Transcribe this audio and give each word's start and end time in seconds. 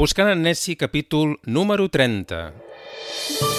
Buscant 0.00 0.30
en 0.32 0.40
Nessi, 0.40 0.76
capítol 0.76 1.38
número 1.44 1.90
30. 1.90 3.49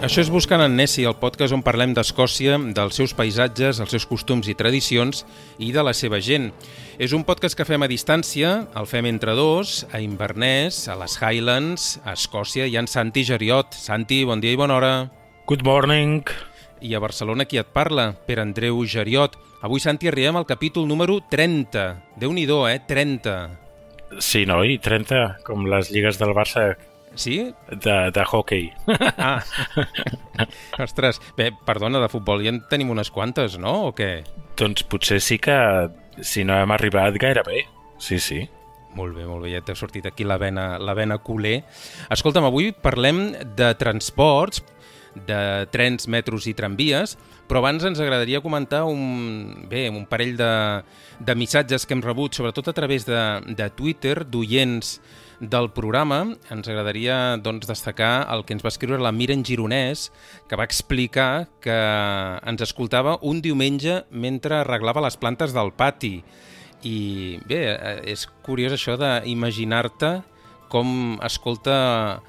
Això 0.00 0.22
és 0.22 0.30
Buscant 0.32 0.62
en 0.64 0.78
Nessi, 0.78 1.02
el 1.04 1.18
podcast 1.20 1.52
on 1.52 1.60
parlem 1.60 1.90
d'Escòcia, 1.92 2.54
dels 2.72 2.96
seus 2.96 3.12
paisatges, 3.12 3.82
els 3.84 3.92
seus 3.92 4.06
costums 4.08 4.48
i 4.48 4.54
tradicions 4.56 5.26
i 5.60 5.68
de 5.74 5.84
la 5.84 5.92
seva 5.92 6.16
gent. 6.24 6.46
És 6.96 7.12
un 7.12 7.20
podcast 7.28 7.52
que 7.58 7.66
fem 7.68 7.84
a 7.84 7.88
distància, 7.90 8.54
el 8.80 8.88
fem 8.88 9.10
entre 9.10 9.34
dos, 9.36 9.84
a 9.92 10.00
Inverness, 10.00 10.86
a 10.88 10.96
les 11.02 11.18
Highlands, 11.20 11.90
a 12.08 12.16
Escòcia 12.16 12.64
i 12.64 12.80
en 12.80 12.88
Santi 12.88 13.26
Geriot. 13.28 13.76
Santi, 13.76 14.22
bon 14.24 14.40
dia 14.40 14.56
i 14.56 14.60
bona 14.62 14.80
hora. 14.80 14.94
Good 15.44 15.68
morning. 15.68 16.24
I 16.80 16.96
a 16.96 17.04
Barcelona 17.04 17.44
qui 17.44 17.60
et 17.60 17.68
parla? 17.68 18.14
Per 18.24 18.40
Andreu 18.40 18.80
Geriot. 18.88 19.36
Avui, 19.60 19.84
Santi, 19.84 20.08
arribem 20.08 20.40
al 20.40 20.48
capítol 20.48 20.88
número 20.88 21.20
30. 21.28 22.16
Déu-n'hi-do, 22.16 22.62
eh? 22.72 22.80
30. 22.88 23.36
Sí, 24.16 24.46
noi, 24.48 24.78
30, 24.80 25.42
com 25.44 25.68
les 25.68 25.92
lligues 25.92 26.16
del 26.16 26.32
Barça 26.32 26.70
Sí? 27.14 27.52
de, 27.70 28.10
de 28.14 28.24
hockey. 28.24 28.70
Ah. 29.18 29.42
Ostres, 30.84 31.20
bé, 31.36 31.50
perdona, 31.66 32.00
de 32.00 32.08
futbol 32.08 32.44
ja 32.44 32.52
en 32.54 32.62
tenim 32.70 32.92
unes 32.94 33.10
quantes, 33.10 33.58
no? 33.58 33.90
O 33.90 33.96
què? 33.96 34.22
doncs 34.60 34.84
potser 34.84 35.20
sí 35.24 35.38
que, 35.40 35.56
si 36.20 36.44
no 36.44 36.58
hem 36.60 36.72
arribat 36.74 37.16
gairebé. 37.20 37.64
Sí, 38.00 38.20
sí. 38.20 38.44
Molt 38.96 39.14
bé, 39.14 39.24
molt 39.24 39.44
bé, 39.44 39.52
ja 39.54 39.62
t'ha 39.62 39.76
sortit 39.78 40.06
aquí 40.08 40.26
la 40.26 40.36
vena, 40.40 40.74
la 40.82 40.96
vena 40.98 41.20
culer. 41.22 41.60
Escolta'm, 42.10 42.48
avui 42.48 42.72
parlem 42.74 43.30
de 43.56 43.70
transports, 43.78 44.64
de 45.14 45.66
trens, 45.70 46.08
metros 46.10 46.46
i 46.50 46.54
tramvies, 46.58 47.16
però 47.50 47.62
abans 47.62 47.86
ens 47.86 48.02
agradaria 48.02 48.42
comentar 48.42 48.84
un, 48.86 49.66
bé, 49.70 49.88
un 49.90 50.04
parell 50.10 50.36
de, 50.38 50.52
de 51.18 51.38
missatges 51.38 51.86
que 51.86 51.96
hem 51.96 52.02
rebut, 52.04 52.34
sobretot 52.34 52.70
a 52.70 52.76
través 52.76 53.06
de, 53.06 53.22
de 53.58 53.70
Twitter, 53.78 54.20
d'oients 54.26 54.98
del 55.40 55.70
programa. 55.72 56.20
Ens 56.52 56.68
agradaria 56.68 57.36
doncs, 57.40 57.66
destacar 57.66 58.28
el 58.30 58.44
que 58.44 58.54
ens 58.54 58.64
va 58.64 58.70
escriure 58.70 59.00
la 59.00 59.12
Miren 59.12 59.42
Gironès, 59.44 60.10
que 60.46 60.58
va 60.60 60.68
explicar 60.68 61.48
que 61.64 61.76
ens 62.46 62.62
escoltava 62.62 63.16
un 63.26 63.40
diumenge 63.42 64.04
mentre 64.10 64.60
arreglava 64.60 65.02
les 65.04 65.16
plantes 65.16 65.56
del 65.56 65.72
pati. 65.72 66.20
I 66.84 67.40
bé, 67.48 67.62
eh, 67.72 67.96
és 68.12 68.26
curiós 68.44 68.76
això 68.76 68.96
d'imaginar-te 69.00 70.20
com 70.70 71.18
escolta 71.26 72.20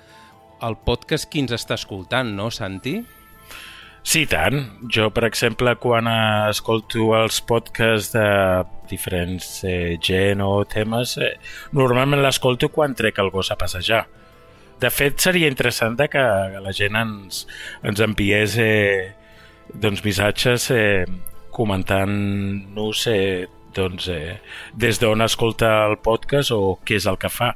el 0.62 0.78
podcast 0.86 1.30
qui 1.30 1.44
ens 1.44 1.54
està 1.56 1.78
escoltant, 1.78 2.32
no, 2.36 2.50
Santi? 2.52 3.00
Sí, 3.02 3.21
i 4.02 4.26
tant. 4.26 4.58
Jo, 4.92 5.10
per 5.14 5.24
exemple, 5.28 5.76
quan 5.80 6.08
escolto 6.50 7.12
els 7.16 7.38
podcasts 7.48 8.12
de 8.16 8.26
diferents 8.90 9.64
eh, 9.64 9.98
gent 10.02 10.42
o 10.44 10.64
temes, 10.66 11.16
eh, 11.22 11.38
normalment 11.78 12.22
l'escolto 12.22 12.72
quan 12.74 12.96
trec 12.98 13.22
el 13.22 13.30
gos 13.32 13.52
a 13.54 13.60
passejar. 13.62 14.06
De 14.82 14.90
fet, 14.90 15.20
seria 15.22 15.48
interessant 15.48 16.00
que 16.10 16.22
la 16.58 16.74
gent 16.74 16.98
ens, 16.98 17.46
ens 17.86 18.02
enviés 18.02 18.58
eh, 18.58 19.14
doncs, 19.72 20.04
missatges 20.04 20.72
eh, 20.74 21.06
comentant-nos 21.54 23.08
eh, 23.08 23.48
doncs, 23.78 24.10
eh, 24.10 24.40
des 24.74 25.00
d'on 25.00 25.22
escolta 25.22 25.86
el 25.86 26.00
podcast 26.02 26.52
o 26.52 26.80
què 26.84 26.98
és 26.98 27.08
el 27.08 27.22
que 27.22 27.30
fa. 27.30 27.54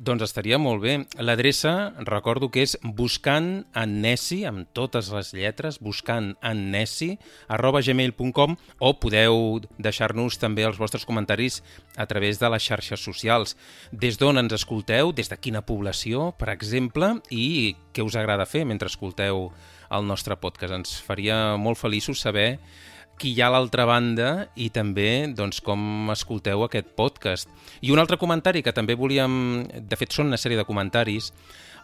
Doncs 0.00 0.24
estaria 0.24 0.56
molt 0.58 0.80
bé. 0.82 0.94
L'adreça, 1.20 1.92
recordo 2.08 2.48
que 2.52 2.62
és 2.64 2.76
buscant 2.82 3.64
en 3.76 3.96
Nessi, 4.00 4.42
amb 4.48 4.64
totes 4.72 5.10
les 5.12 5.32
lletres, 5.36 5.78
buscant 5.84 6.32
en 6.40 6.62
Nessi, 6.72 7.18
arroba 7.52 7.82
gmail.com 7.84 8.56
o 8.80 8.92
podeu 9.02 9.60
deixar-nos 9.76 10.40
també 10.40 10.64
els 10.64 10.80
vostres 10.80 11.04
comentaris 11.04 11.60
a 11.96 12.06
través 12.08 12.40
de 12.40 12.48
les 12.54 12.64
xarxes 12.64 13.04
socials. 13.04 13.56
Des 13.92 14.16
d'on 14.16 14.40
ens 14.40 14.56
escolteu, 14.56 15.12
des 15.12 15.28
de 15.28 15.36
quina 15.36 15.64
població, 15.66 16.30
per 16.40 16.48
exemple, 16.54 17.18
i 17.28 17.76
què 17.92 18.04
us 18.04 18.16
agrada 18.16 18.48
fer 18.48 18.64
mentre 18.64 18.88
escolteu 18.88 19.50
el 19.92 20.08
nostre 20.08 20.38
podcast. 20.40 20.72
Ens 20.72 20.96
faria 21.04 21.58
molt 21.60 21.76
feliços 21.78 22.24
saber 22.24 22.56
qui 23.22 23.36
hi 23.36 23.42
ha 23.42 23.46
a 23.46 23.54
l'altra 23.54 23.84
banda 23.86 24.48
i 24.58 24.66
també 24.74 25.28
doncs, 25.30 25.60
com 25.62 26.10
escolteu 26.10 26.64
aquest 26.66 26.88
podcast. 26.98 27.50
I 27.78 27.92
un 27.94 28.02
altre 28.02 28.18
comentari 28.18 28.64
que 28.66 28.74
també 28.74 28.96
volíem... 28.98 29.62
De 29.78 29.98
fet, 29.98 30.10
són 30.10 30.32
una 30.32 30.40
sèrie 30.40 30.58
de 30.58 30.66
comentaris 30.66 31.30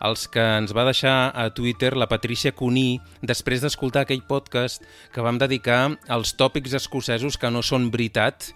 els 0.03 0.27
que 0.31 0.43
ens 0.59 0.75
va 0.75 0.87
deixar 0.87 1.31
a 1.35 1.49
Twitter 1.55 1.93
la 1.99 2.07
Patricia 2.11 2.53
Cuní 2.55 3.01
després 3.23 3.63
d'escoltar 3.63 4.05
aquell 4.05 4.23
podcast 4.27 4.83
que 5.15 5.23
vam 5.23 5.39
dedicar 5.39 5.81
als 6.07 6.35
tòpics 6.39 6.75
escocesos 6.79 7.39
que 7.39 7.51
no 7.51 7.63
són 7.67 7.91
veritat 7.95 8.51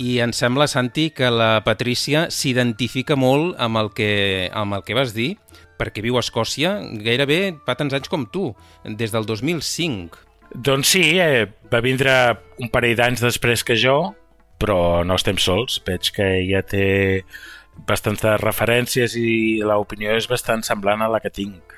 i 0.00 0.18
em 0.22 0.32
sembla, 0.32 0.66
Santi, 0.70 1.10
que 1.14 1.28
la 1.30 1.60
Patrícia 1.66 2.28
s'identifica 2.30 3.18
molt 3.18 3.58
amb 3.60 3.82
el, 3.82 3.92
que, 3.94 4.48
amb 4.54 4.78
el 4.78 4.86
que 4.86 4.98
vas 4.98 5.14
dir 5.14 5.34
perquè 5.78 6.02
viu 6.02 6.18
a 6.18 6.24
Escòcia 6.24 6.78
gairebé 7.04 7.42
fa 7.66 7.78
tants 7.78 7.94
anys 7.98 8.10
com 8.10 8.26
tu, 8.30 8.50
des 8.84 9.14
del 9.14 9.26
2005. 9.26 10.29
Doncs 10.54 10.94
sí, 10.96 11.04
eh, 11.22 11.46
va 11.70 11.82
vindre 11.84 12.12
un 12.58 12.70
parell 12.72 12.96
d'anys 12.98 13.22
després 13.22 13.62
que 13.64 13.76
jo, 13.78 14.14
però 14.60 15.04
no 15.06 15.16
estem 15.18 15.38
sols. 15.38 15.78
Veig 15.86 16.10
que 16.16 16.30
ja 16.48 16.62
té 16.66 17.22
bastantes 17.86 18.40
referències 18.42 19.14
i 19.16 19.60
l'opinió 19.64 20.16
és 20.18 20.28
bastant 20.28 20.64
semblant 20.66 21.02
a 21.02 21.08
la 21.08 21.20
que 21.22 21.30
tinc. 21.32 21.76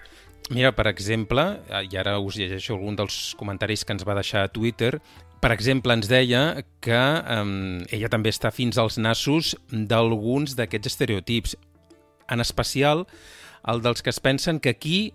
Mira, 0.53 0.72
per 0.75 0.88
exemple, 0.91 1.44
i 1.71 1.97
ara 1.97 2.16
us 2.19 2.37
llegeixo 2.37 2.75
algun 2.75 2.97
dels 2.99 3.34
comentaris 3.38 3.84
que 3.84 3.94
ens 3.94 4.06
va 4.09 4.16
deixar 4.19 4.43
a 4.44 4.50
Twitter, 4.53 4.97
per 5.43 5.50
exemple, 5.50 5.94
ens 5.94 6.06
deia 6.06 6.62
que 6.84 6.99
um, 7.34 7.83
ella 7.91 8.10
també 8.10 8.31
està 8.31 8.53
fins 8.54 8.77
als 8.78 8.94
nassos 8.94 9.56
d'alguns 9.72 10.54
d'aquests 10.54 10.93
estereotips, 10.93 11.56
en 12.31 12.43
especial 12.44 13.06
el 13.66 13.83
dels 13.83 14.03
que 14.03 14.10
es 14.10 14.21
pensen 14.22 14.60
que 14.62 14.71
aquí 14.71 15.15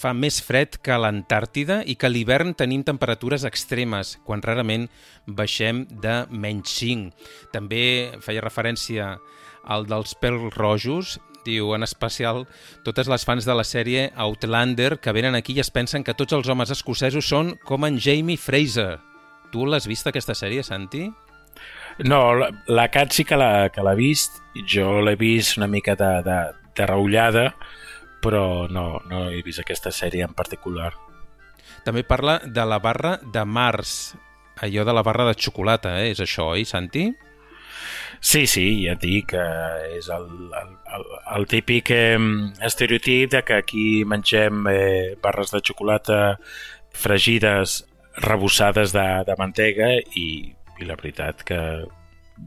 fa 0.00 0.14
més 0.16 0.40
fred 0.40 0.78
que 0.80 0.94
a 0.94 1.00
l'Antàrtida 1.00 1.80
i 1.84 1.96
que 2.00 2.08
a 2.08 2.12
l'hivern 2.12 2.54
tenim 2.56 2.84
temperatures 2.86 3.44
extremes, 3.44 4.16
quan 4.24 4.42
rarament 4.44 4.88
baixem 5.26 5.84
de 6.02 6.22
menys 6.30 6.72
5. 6.80 7.10
També 7.52 7.82
feia 8.24 8.44
referència 8.44 9.16
al 9.64 9.84
dels 9.90 10.16
pèls 10.16 10.54
rojos, 10.56 11.18
diu 11.44 11.74
en 11.76 11.84
especial 11.84 12.44
totes 12.84 13.08
les 13.08 13.24
fans 13.24 13.46
de 13.48 13.54
la 13.56 13.64
sèrie 13.64 14.10
Outlander 14.16 14.98
que 15.00 15.12
venen 15.16 15.36
aquí 15.36 15.56
i 15.56 15.62
es 15.62 15.72
pensen 15.72 16.04
que 16.04 16.16
tots 16.16 16.36
els 16.36 16.48
homes 16.52 16.72
escocesos 16.72 17.28
són 17.28 17.54
com 17.64 17.84
en 17.88 18.00
Jamie 18.00 18.40
Fraser. 18.40 18.98
Tu 19.52 19.66
l'has 19.66 19.88
vist 19.88 20.06
aquesta 20.06 20.36
sèrie, 20.36 20.62
Santi? 20.62 21.08
No, 22.06 22.20
la, 22.38 22.50
la 22.68 22.86
Cat 22.92 23.12
sí 23.12 23.26
que 23.28 23.36
l'ha 23.36 23.96
vist, 23.98 24.40
jo 24.68 25.00
l'he 25.04 25.16
vist 25.20 25.58
una 25.58 25.68
mica 25.68 25.96
de, 25.98 26.12
de, 26.24 26.38
de 26.76 26.86
reullada, 26.88 27.50
però 28.22 28.68
no, 28.70 29.00
no 29.10 29.28
he 29.30 29.40
vist 29.46 29.62
aquesta 29.62 29.92
sèrie 29.94 30.26
en 30.26 30.34
particular. 30.36 30.92
També 31.84 32.04
parla 32.04 32.38
de 32.44 32.64
la 32.68 32.78
barra 32.82 33.16
de 33.22 33.44
Mars, 33.44 34.14
allò 34.60 34.84
de 34.84 34.94
la 34.94 35.02
barra 35.02 35.26
de 35.30 35.36
xocolata, 35.38 35.96
eh? 36.02 36.10
és 36.12 36.20
això, 36.20 36.50
oi, 36.54 36.66
Santi? 36.68 37.08
Sí, 38.20 38.44
sí, 38.46 38.64
ja 38.84 38.92
et 38.98 39.00
dic, 39.00 39.32
eh, 39.32 39.96
és 39.96 40.10
el, 40.12 40.26
el, 40.58 40.74
el, 40.96 41.06
el 41.38 41.46
típic 41.48 41.88
eh, 41.96 42.18
estereotip 42.68 43.30
de 43.32 43.40
que 43.48 43.56
aquí 43.62 43.86
mengem 44.04 44.66
eh, 44.68 45.16
barres 45.22 45.54
de 45.54 45.62
xocolata 45.64 46.20
fregides, 46.92 47.86
rebossades 48.20 48.92
de, 48.92 49.06
de 49.24 49.36
mantega 49.38 49.94
i, 50.20 50.26
i 50.52 50.88
la 50.88 50.98
veritat 51.00 51.46
que 51.48 51.60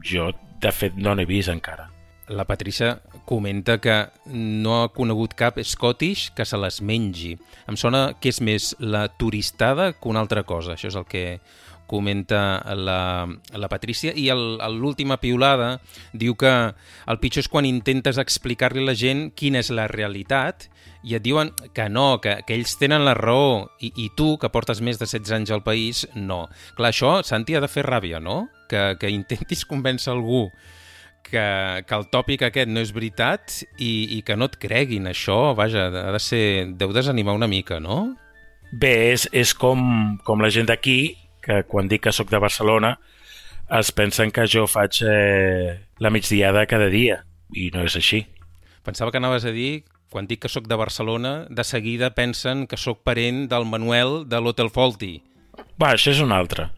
jo, 0.06 0.30
de 0.62 0.72
fet, 0.72 0.94
no 0.94 1.16
n'he 1.16 1.26
vist 1.26 1.50
encara. 1.50 1.88
La 2.28 2.46
Patricia 2.46 2.94
comenta 3.24 3.78
que 3.80 3.96
no 4.26 4.82
ha 4.82 4.92
conegut 4.94 5.34
cap 5.38 5.58
Scottish 5.62 6.30
que 6.36 6.44
se 6.44 6.58
les 6.60 6.80
mengi. 6.82 7.34
Em 7.68 7.76
sona 7.80 8.12
que 8.20 8.32
és 8.32 8.40
més 8.44 8.72
la 8.78 9.06
turistada 9.08 9.92
que 9.92 10.10
una 10.12 10.22
altra 10.24 10.44
cosa. 10.44 10.74
Això 10.74 10.90
és 10.92 10.98
el 10.98 11.06
que 11.08 11.24
comenta 11.86 12.62
la, 12.74 13.26
la 13.52 13.68
Patrícia 13.68 14.14
i 14.16 14.30
l'última 14.72 15.18
piulada 15.20 15.78
diu 16.12 16.36
que 16.40 16.52
el 16.72 17.20
pitjor 17.20 17.44
és 17.44 17.50
quan 17.52 17.68
intentes 17.68 18.18
explicar-li 18.20 18.80
a 18.84 18.88
la 18.88 18.96
gent 18.96 19.28
quina 19.36 19.60
és 19.60 19.68
la 19.74 19.84
realitat 19.90 20.70
i 21.04 21.18
et 21.18 21.24
diuen 21.24 21.50
que 21.76 21.90
no, 21.92 22.18
que, 22.24 22.38
que 22.48 22.56
ells 22.56 22.78
tenen 22.80 23.04
la 23.04 23.12
raó 23.18 23.66
i, 23.78 23.92
i 24.00 24.08
tu, 24.16 24.38
que 24.40 24.48
portes 24.48 24.80
més 24.80 24.96
de 24.96 25.04
16 25.04 25.34
anys 25.36 25.52
al 25.52 25.60
país, 25.66 26.06
no. 26.16 26.46
Clar, 26.78 26.94
això, 26.94 27.18
Santi, 27.28 27.52
ha 27.52 27.60
de 27.60 27.68
fer 27.68 27.84
ràbia, 27.84 28.22
no? 28.24 28.46
Que, 28.70 28.94
que 28.96 29.12
intentis 29.12 29.66
convèncer 29.68 30.14
algú 30.14 30.46
que, 31.24 31.46
que 31.88 31.96
el 31.96 32.06
tòpic 32.12 32.44
aquest 32.46 32.70
no 32.70 32.82
és 32.84 32.92
veritat 32.94 33.62
i, 33.78 34.18
i 34.18 34.20
que 34.26 34.36
no 34.36 34.48
et 34.50 34.58
creguin 34.60 35.08
això, 35.10 35.54
vaja, 35.58 35.88
ha 35.88 36.12
de 36.14 36.20
ser... 36.22 36.44
deu 36.78 36.92
desanimar 36.94 37.34
una 37.36 37.50
mica, 37.50 37.80
no? 37.80 38.14
Bé, 38.72 39.12
és, 39.14 39.26
és 39.32 39.54
com, 39.54 40.18
com 40.26 40.42
la 40.42 40.50
gent 40.54 40.68
d'aquí, 40.70 41.16
que 41.44 41.62
quan 41.68 41.88
dic 41.90 42.06
que 42.06 42.14
sóc 42.14 42.30
de 42.32 42.40
Barcelona 42.42 42.96
es 43.78 43.90
pensen 43.96 44.32
que 44.34 44.46
jo 44.50 44.66
faig 44.68 45.00
eh, 45.08 45.80
la 45.98 46.12
migdiada 46.12 46.66
cada 46.68 46.90
dia, 46.92 47.22
i 47.56 47.70
no 47.74 47.84
és 47.88 47.96
així. 47.96 48.24
Pensava 48.84 49.12
que 49.12 49.20
anaves 49.20 49.46
a 49.48 49.52
dir 49.54 49.84
quan 50.14 50.28
dic 50.30 50.44
que 50.44 50.52
sóc 50.52 50.68
de 50.70 50.78
Barcelona, 50.78 51.48
de 51.50 51.64
seguida 51.66 52.12
pensen 52.14 52.68
que 52.70 52.78
sóc 52.78 53.02
parent 53.02 53.48
del 53.50 53.66
Manuel 53.66 54.22
de 54.30 54.38
l'Hotel 54.38 54.70
Folti. 54.70 55.16
Va, 55.74 55.90
això 55.90 56.12
és 56.12 56.22
un 56.22 56.30
altre. 56.30 56.68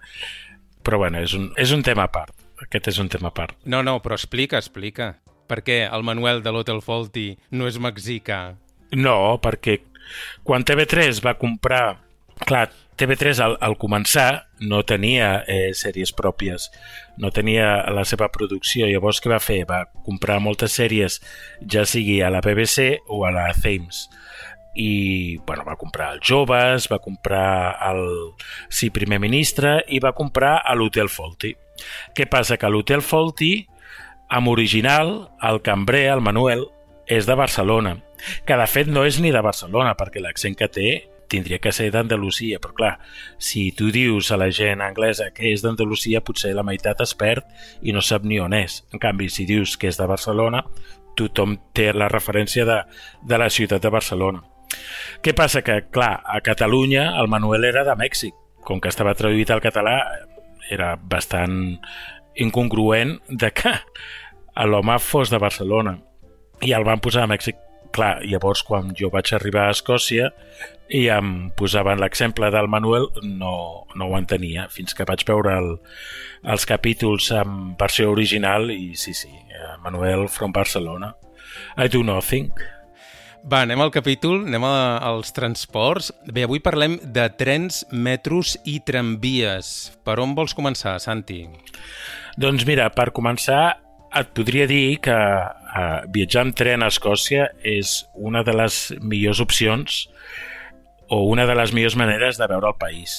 Però 0.86 1.02
bueno, 1.02 1.20
és 1.20 1.34
un, 1.36 1.50
és 1.60 1.74
un 1.76 1.84
tema 1.84 2.06
a 2.06 2.12
part. 2.14 2.45
Aquest 2.64 2.88
és 2.92 3.00
un 3.02 3.10
tema 3.12 3.30
a 3.32 3.36
part. 3.36 3.56
No, 3.64 3.82
no, 3.84 3.98
però 4.04 4.16
explica, 4.16 4.60
explica. 4.60 5.14
Per 5.46 5.60
què 5.62 5.84
el 5.86 6.02
Manuel 6.06 6.42
de 6.42 6.52
l'Hotel 6.54 6.80
Folti 6.82 7.28
no 7.54 7.68
és 7.68 7.78
mexicà? 7.78 8.56
No, 8.96 9.36
perquè 9.42 9.80
quan 10.46 10.66
TV3 10.66 11.22
va 11.24 11.36
comprar... 11.38 12.00
Clar, 12.36 12.66
TV3 13.00 13.38
al, 13.40 13.54
al 13.64 13.78
començar 13.80 14.48
no 14.68 14.82
tenia 14.84 15.38
eh, 15.48 15.70
sèries 15.76 16.12
pròpies, 16.16 16.66
no 17.16 17.30
tenia 17.32 17.78
la 17.96 18.04
seva 18.08 18.28
producció. 18.32 18.88
Llavors 18.90 19.22
què 19.24 19.32
va 19.32 19.40
fer? 19.40 19.62
Va 19.68 19.86
comprar 20.04 20.36
moltes 20.44 20.76
sèries, 20.76 21.16
ja 21.64 21.86
sigui 21.88 22.18
a 22.20 22.28
la 22.32 22.42
BBC 22.44 23.06
o 23.08 23.24
a 23.24 23.32
la 23.32 23.46
Thames 23.56 24.04
i 24.76 25.38
bueno, 25.46 25.64
va 25.64 25.78
comprar 25.80 26.12
els 26.14 26.28
joves, 26.28 26.88
va 26.92 27.00
comprar 27.02 27.76
el 27.88 28.02
sí 28.68 28.90
primer 28.92 29.18
ministre 29.22 29.80
i 29.88 30.00
va 30.04 30.14
comprar 30.16 30.58
a 30.60 30.76
l'Hotel 30.76 31.08
Folti. 31.08 31.54
Què 32.14 32.28
passa? 32.28 32.60
Que 32.60 32.70
l'Hotel 32.70 33.02
Folti, 33.04 33.66
amb 34.28 34.52
original, 34.52 35.30
el 35.42 35.62
cambrer, 35.64 36.06
el 36.12 36.24
Manuel, 36.24 36.66
és 37.06 37.26
de 37.26 37.36
Barcelona, 37.38 37.96
que 38.44 38.56
de 38.58 38.66
fet 38.66 38.88
no 38.90 39.04
és 39.06 39.20
ni 39.22 39.30
de 39.32 39.42
Barcelona, 39.44 39.94
perquè 39.96 40.20
l'accent 40.20 40.56
que 40.58 40.68
té 40.72 40.88
tindria 41.26 41.58
que 41.58 41.72
ser 41.74 41.88
d'Andalusia, 41.90 42.60
però 42.62 42.74
clar, 42.74 42.92
si 43.38 43.72
tu 43.74 43.90
dius 43.90 44.30
a 44.30 44.38
la 44.38 44.50
gent 44.54 44.82
anglesa 44.84 45.32
que 45.34 45.50
és 45.52 45.64
d'Andalusia, 45.64 46.22
potser 46.22 46.52
la 46.54 46.62
meitat 46.66 47.02
es 47.02 47.16
perd 47.18 47.46
i 47.82 47.94
no 47.94 48.02
sap 48.04 48.24
ni 48.24 48.38
on 48.42 48.54
és. 48.54 48.84
En 48.94 49.02
canvi, 49.02 49.28
si 49.32 49.46
dius 49.48 49.76
que 49.76 49.90
és 49.90 49.98
de 49.98 50.06
Barcelona, 50.06 50.62
tothom 51.16 51.56
té 51.74 51.92
la 51.96 52.10
referència 52.12 52.66
de, 52.68 52.82
de 53.26 53.40
la 53.40 53.50
ciutat 53.50 53.82
de 53.82 53.90
Barcelona. 53.90 54.44
Què 55.22 55.34
passa? 55.36 55.62
Que, 55.66 55.82
clar, 55.92 56.20
a 56.24 56.40
Catalunya 56.44 57.08
el 57.20 57.30
Manuel 57.32 57.68
era 57.68 57.84
de 57.86 57.96
Mèxic. 57.98 58.34
Com 58.66 58.80
que 58.82 58.90
estava 58.90 59.14
traduït 59.14 59.50
al 59.50 59.62
català, 59.64 59.98
era 60.70 60.94
bastant 60.96 61.76
incongruent 62.36 63.16
de 63.28 63.52
que 63.54 63.72
l'home 64.70 64.98
fos 65.00 65.30
de 65.32 65.40
Barcelona 65.40 65.96
i 66.64 66.72
el 66.72 66.84
van 66.88 67.00
posar 67.04 67.24
a 67.24 67.30
Mèxic 67.30 67.58
clar, 67.96 68.20
llavors 68.28 68.62
quan 68.66 68.92
jo 68.96 69.10
vaig 69.12 69.32
arribar 69.34 69.66
a 69.66 69.74
Escòcia 69.74 70.30
i 70.92 71.06
em 71.12 71.50
posaven 71.58 72.00
l'exemple 72.02 72.50
del 72.54 72.68
Manuel, 72.70 73.08
no, 73.24 73.86
no 73.96 74.08
ho 74.08 74.16
entenia, 74.18 74.68
fins 74.72 74.94
que 74.94 75.06
vaig 75.08 75.24
veure 75.26 75.56
el, 75.58 75.72
els 76.54 76.66
capítols 76.68 77.30
en 77.34 77.74
versió 77.80 78.12
original 78.12 78.70
i 78.70 78.94
sí, 78.98 79.14
sí, 79.16 79.32
eh, 79.32 79.74
Manuel 79.82 80.28
from 80.28 80.54
Barcelona. 80.54 81.14
I 81.76 81.88
do 81.88 82.02
nothing. 82.04 82.52
Va, 83.46 83.60
anem 83.62 83.78
al 83.78 83.92
capítol, 83.94 84.40
anem 84.48 84.64
a, 84.66 84.98
als 85.06 85.30
transports. 85.30 86.08
Bé, 86.26 86.42
avui 86.48 86.58
parlem 86.58 86.96
de 87.14 87.28
trens, 87.38 87.84
metros 87.94 88.56
i 88.66 88.80
tramvies. 88.82 89.68
Per 90.02 90.16
on 90.18 90.34
vols 90.34 90.54
començar, 90.58 90.96
Santi? 90.98 91.44
Doncs 92.42 92.66
mira, 92.66 92.88
per 92.90 93.12
començar, 93.14 93.76
et 94.18 94.34
podria 94.34 94.66
dir 94.66 94.98
que 94.98 95.14
eh, 95.14 95.86
viatjar 96.10 96.42
amb 96.42 96.58
tren 96.58 96.82
a 96.82 96.90
Escòcia 96.90 97.46
és 97.62 98.00
una 98.18 98.42
de 98.42 98.56
les 98.56 98.82
millors 98.98 99.38
opcions 99.44 100.02
o 101.06 101.22
una 101.30 101.46
de 101.46 101.54
les 101.54 101.70
millors 101.70 101.94
maneres 101.94 102.42
de 102.42 102.50
veure 102.50 102.74
el 102.74 102.80
país. 102.82 103.18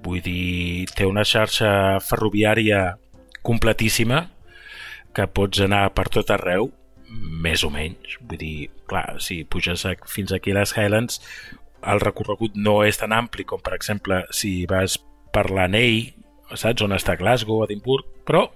Vull 0.00 0.24
dir, 0.24 0.88
té 0.96 1.04
una 1.04 1.28
xarxa 1.28 2.00
ferroviària 2.00 2.94
completíssima 3.44 4.30
que 5.12 5.28
pots 5.28 5.60
anar 5.60 5.90
per 5.92 6.08
tot 6.08 6.32
arreu, 6.32 6.72
més 7.42 7.64
o 7.66 7.70
menys. 7.72 8.16
Vull 8.20 8.40
dir, 8.40 8.70
clar, 8.90 9.18
si 9.22 9.42
puges 9.44 9.84
a, 9.88 9.94
fins 10.08 10.32
aquí 10.32 10.52
a 10.52 10.60
les 10.60 10.74
Highlands, 10.76 11.20
el 11.82 12.00
recorregut 12.02 12.56
no 12.56 12.80
és 12.86 13.00
tan 13.00 13.12
ampli 13.14 13.44
com, 13.48 13.60
per 13.62 13.74
exemple, 13.76 14.22
si 14.34 14.62
vas 14.70 14.98
per 15.34 15.48
l'Anell, 15.50 16.12
saps 16.54 16.84
on 16.84 16.94
està 16.94 17.16
Glasgow, 17.18 17.64
Edimburg, 17.64 18.06
però 18.28 18.46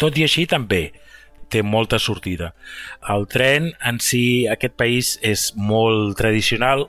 tot 0.00 0.16
i 0.16 0.24
així 0.24 0.46
també 0.48 0.90
té 1.50 1.64
molta 1.66 1.98
sortida. 1.98 2.52
El 3.10 3.26
tren 3.30 3.72
en 3.86 3.98
si, 4.00 4.46
aquest 4.48 4.76
país 4.78 5.16
és 5.26 5.50
molt 5.58 6.16
tradicional 6.20 6.86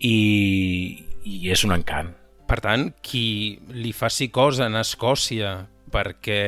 i, 0.00 1.04
i 1.28 1.52
és 1.52 1.64
un 1.68 1.76
encant. 1.76 2.14
Per 2.48 2.58
tant, 2.64 2.88
qui 3.04 3.58
li 3.76 3.92
faci 3.92 4.30
cosa 4.32 4.66
en 4.70 4.78
Escòcia 4.80 5.58
perquè 5.92 6.40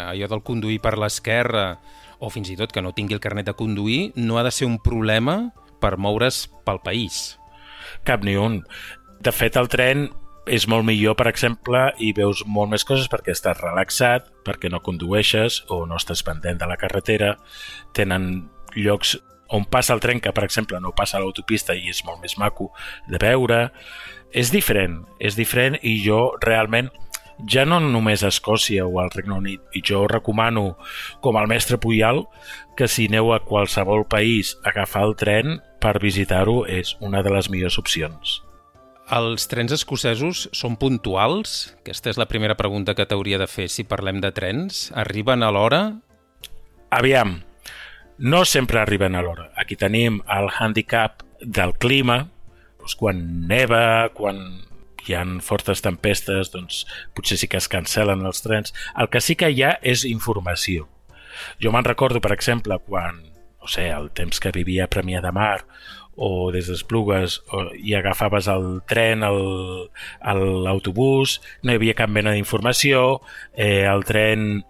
allò 0.00 0.28
del 0.30 0.42
conduir 0.44 0.80
per 0.84 0.96
l'esquerra 1.00 1.66
o 2.24 2.32
fins 2.32 2.50
i 2.50 2.56
tot 2.56 2.72
que 2.72 2.82
no 2.82 2.94
tingui 2.96 3.16
el 3.16 3.22
carnet 3.22 3.50
de 3.50 3.56
conduir 3.58 4.12
no 4.16 4.38
ha 4.38 4.44
de 4.46 4.52
ser 4.54 4.66
un 4.66 4.78
problema 4.80 5.52
per 5.80 5.98
moure's 6.00 6.46
pel 6.64 6.80
país. 6.80 7.36
Cap 8.08 8.24
ni 8.24 8.36
un. 8.40 8.62
De 9.20 9.32
fet, 9.32 9.58
el 9.60 9.68
tren 9.72 10.08
és 10.50 10.66
molt 10.68 10.84
millor, 10.84 11.16
per 11.16 11.28
exemple, 11.30 11.86
i 12.00 12.12
veus 12.16 12.42
molt 12.46 12.72
més 12.72 12.84
coses 12.84 13.08
perquè 13.12 13.32
estàs 13.32 13.60
relaxat, 13.60 14.26
perquè 14.44 14.70
no 14.72 14.82
condueixes 14.84 15.62
o 15.72 15.84
no 15.88 16.00
estàs 16.00 16.24
pendent 16.24 16.60
de 16.60 16.68
la 16.68 16.80
carretera, 16.80 17.34
tenen 17.96 18.48
llocs 18.76 19.16
on 19.54 19.64
passa 19.70 19.94
el 19.94 20.02
tren 20.02 20.20
que, 20.20 20.32
per 20.32 20.44
exemple, 20.44 20.80
no 20.80 20.94
passa 20.96 21.18
a 21.18 21.22
l'autopista 21.22 21.76
i 21.76 21.88
és 21.92 22.02
molt 22.04 22.20
més 22.24 22.36
maco 22.40 22.70
de 23.08 23.20
veure. 23.20 23.68
És 24.34 24.50
diferent, 24.50 25.02
és 25.20 25.36
diferent 25.38 25.78
i 25.82 25.98
jo 26.02 26.34
realment 26.42 26.90
ja 27.50 27.64
no 27.66 27.80
només 27.82 28.22
a 28.22 28.30
Escòcia 28.32 28.86
o 28.86 29.00
al 29.02 29.12
Regne 29.14 29.36
Unit, 29.36 29.62
i 29.74 29.82
jo 29.84 30.04
recomano, 30.10 30.76
com 31.20 31.38
el 31.40 31.48
mestre 31.50 31.78
Puyal, 31.78 32.24
que 32.76 32.88
si 32.88 33.08
aneu 33.10 33.32
a 33.34 33.42
qualsevol 33.44 34.06
país 34.10 34.56
agafar 34.64 35.04
el 35.08 35.14
tren 35.20 35.60
per 35.82 35.98
visitar-ho 36.02 36.64
és 36.66 36.96
una 37.00 37.22
de 37.22 37.32
les 37.34 37.50
millors 37.52 37.78
opcions. 37.78 38.40
Els 39.12 39.44
trens 39.50 39.74
escocesos 39.74 40.46
són 40.56 40.78
puntuals? 40.80 41.74
Aquesta 41.82 42.08
és 42.14 42.20
la 42.20 42.28
primera 42.30 42.56
pregunta 42.56 42.94
que 42.96 43.04
t'hauria 43.04 43.36
de 43.38 43.48
fer 43.50 43.68
si 43.68 43.84
parlem 43.84 44.22
de 44.24 44.30
trens. 44.32 44.86
Arriben 44.96 45.44
a 45.44 45.50
l'hora? 45.52 45.82
Aviam, 46.94 47.42
no 48.16 48.44
sempre 48.48 48.80
arriben 48.80 49.14
a 49.14 49.22
l'hora. 49.22 49.50
Aquí 49.60 49.76
tenim 49.76 50.22
el 50.30 50.48
handicap 50.48 51.20
del 51.40 51.74
clima, 51.76 52.22
doncs 52.80 52.96
quan 52.96 53.20
neva, 53.50 54.08
quan 54.16 54.40
hi 55.06 55.16
han 55.18 55.38
fortes 55.44 55.82
tempestes, 55.84 56.50
doncs 56.54 56.84
potser 57.16 57.38
sí 57.40 57.48
que 57.50 57.60
es 57.60 57.70
cancelen 57.72 58.24
els 58.26 58.42
trens. 58.44 58.74
El 58.98 59.10
que 59.12 59.22
sí 59.24 59.36
que 59.36 59.50
hi 59.50 59.62
ha 59.62 59.76
és 59.82 60.04
informació. 60.08 60.88
Jo 61.62 61.72
me'n 61.74 61.86
recordo, 61.86 62.22
per 62.22 62.32
exemple, 62.34 62.78
quan, 62.86 63.20
no 63.60 63.70
sé, 63.70 63.88
el 63.90 64.10
temps 64.14 64.40
que 64.40 64.54
vivia 64.54 64.86
a 64.86 64.92
Premià 64.92 65.22
de 65.24 65.32
Mar 65.34 65.64
o 66.14 66.52
des 66.54 66.68
d'Esplugues 66.70 67.40
i 67.82 67.96
agafaves 67.98 68.46
el 68.52 68.82
tren, 68.86 69.24
l'autobús, 70.22 71.40
no 71.62 71.72
hi 71.72 71.80
havia 71.80 71.96
cap 71.98 72.10
mena 72.10 72.34
d'informació, 72.36 73.20
eh, 73.52 73.82
el 73.90 74.06
tren 74.06 74.62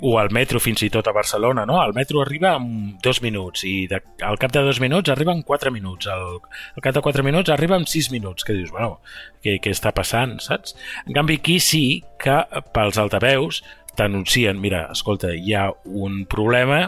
o 0.00 0.14
el 0.20 0.30
metro 0.32 0.60
fins 0.60 0.82
i 0.82 0.90
tot 0.92 1.08
a 1.08 1.12
Barcelona, 1.12 1.66
no? 1.68 1.80
El 1.84 1.92
metro 1.94 2.22
arriba 2.22 2.54
en 2.56 2.96
dos 3.04 3.20
minuts 3.22 3.64
i 3.68 3.86
de, 3.90 4.00
al 4.24 4.38
cap 4.40 4.52
de 4.54 4.62
dos 4.64 4.80
minuts 4.80 5.12
arriba 5.12 5.34
en 5.36 5.42
quatre 5.42 5.70
minuts. 5.70 6.08
Al, 6.08 6.40
al 6.40 6.84
cap 6.84 6.96
de 6.96 7.02
quatre 7.04 7.24
minuts 7.26 7.52
arriba 7.52 7.76
en 7.76 7.86
sis 7.86 8.10
minuts. 8.10 8.46
Que 8.46 8.56
dius, 8.56 8.72
bueno, 8.72 9.00
què, 9.44 9.58
què 9.62 9.74
està 9.74 9.92
passant, 9.96 10.38
saps? 10.40 10.76
En 11.06 11.16
canvi, 11.16 11.40
aquí 11.40 11.58
sí 11.60 11.84
que 12.20 12.40
pels 12.74 13.00
altaveus 13.00 13.62
t'anuncien, 13.98 14.60
mira, 14.60 14.86
escolta, 14.94 15.34
hi 15.34 15.54
ha 15.54 15.68
un 15.84 16.24
problema, 16.30 16.86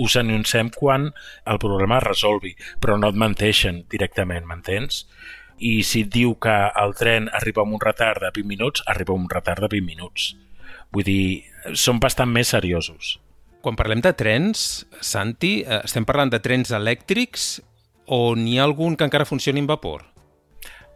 us 0.00 0.16
anunciem 0.16 0.70
quan 0.72 1.10
el 1.44 1.58
problema 1.60 1.98
es 1.98 2.06
resolvi, 2.06 2.54
però 2.80 2.96
no 2.96 3.10
et 3.10 3.18
menteixen 3.18 3.82
directament, 3.90 4.46
m'entens? 4.48 5.04
I 5.58 5.80
si 5.82 6.04
et 6.06 6.12
diu 6.14 6.36
que 6.40 6.54
el 6.80 6.94
tren 6.96 7.26
arriba 7.34 7.64
amb 7.64 7.74
un 7.76 7.82
retard 7.82 8.22
de 8.22 8.30
20 8.30 8.48
minuts, 8.48 8.84
arriba 8.86 9.16
amb 9.16 9.26
un 9.26 9.32
retard 9.32 9.66
de 9.66 9.72
20 9.74 9.90
minuts. 9.90 10.30
Vull 10.94 11.06
dir, 11.06 11.22
són 11.76 12.00
bastant 12.00 12.30
més 12.32 12.52
seriosos. 12.54 13.16
Quan 13.64 13.76
parlem 13.76 14.00
de 14.04 14.12
trens, 14.16 14.86
Santi, 15.04 15.62
eh, 15.62 15.82
estem 15.84 16.06
parlant 16.08 16.30
de 16.32 16.40
trens 16.40 16.70
elèctrics 16.72 17.58
o 18.06 18.34
n'hi 18.38 18.58
ha 18.58 18.64
algun 18.64 18.96
que 18.96 19.04
encara 19.08 19.28
funcioni 19.28 19.60
amb 19.60 19.74
vapor? 19.74 20.06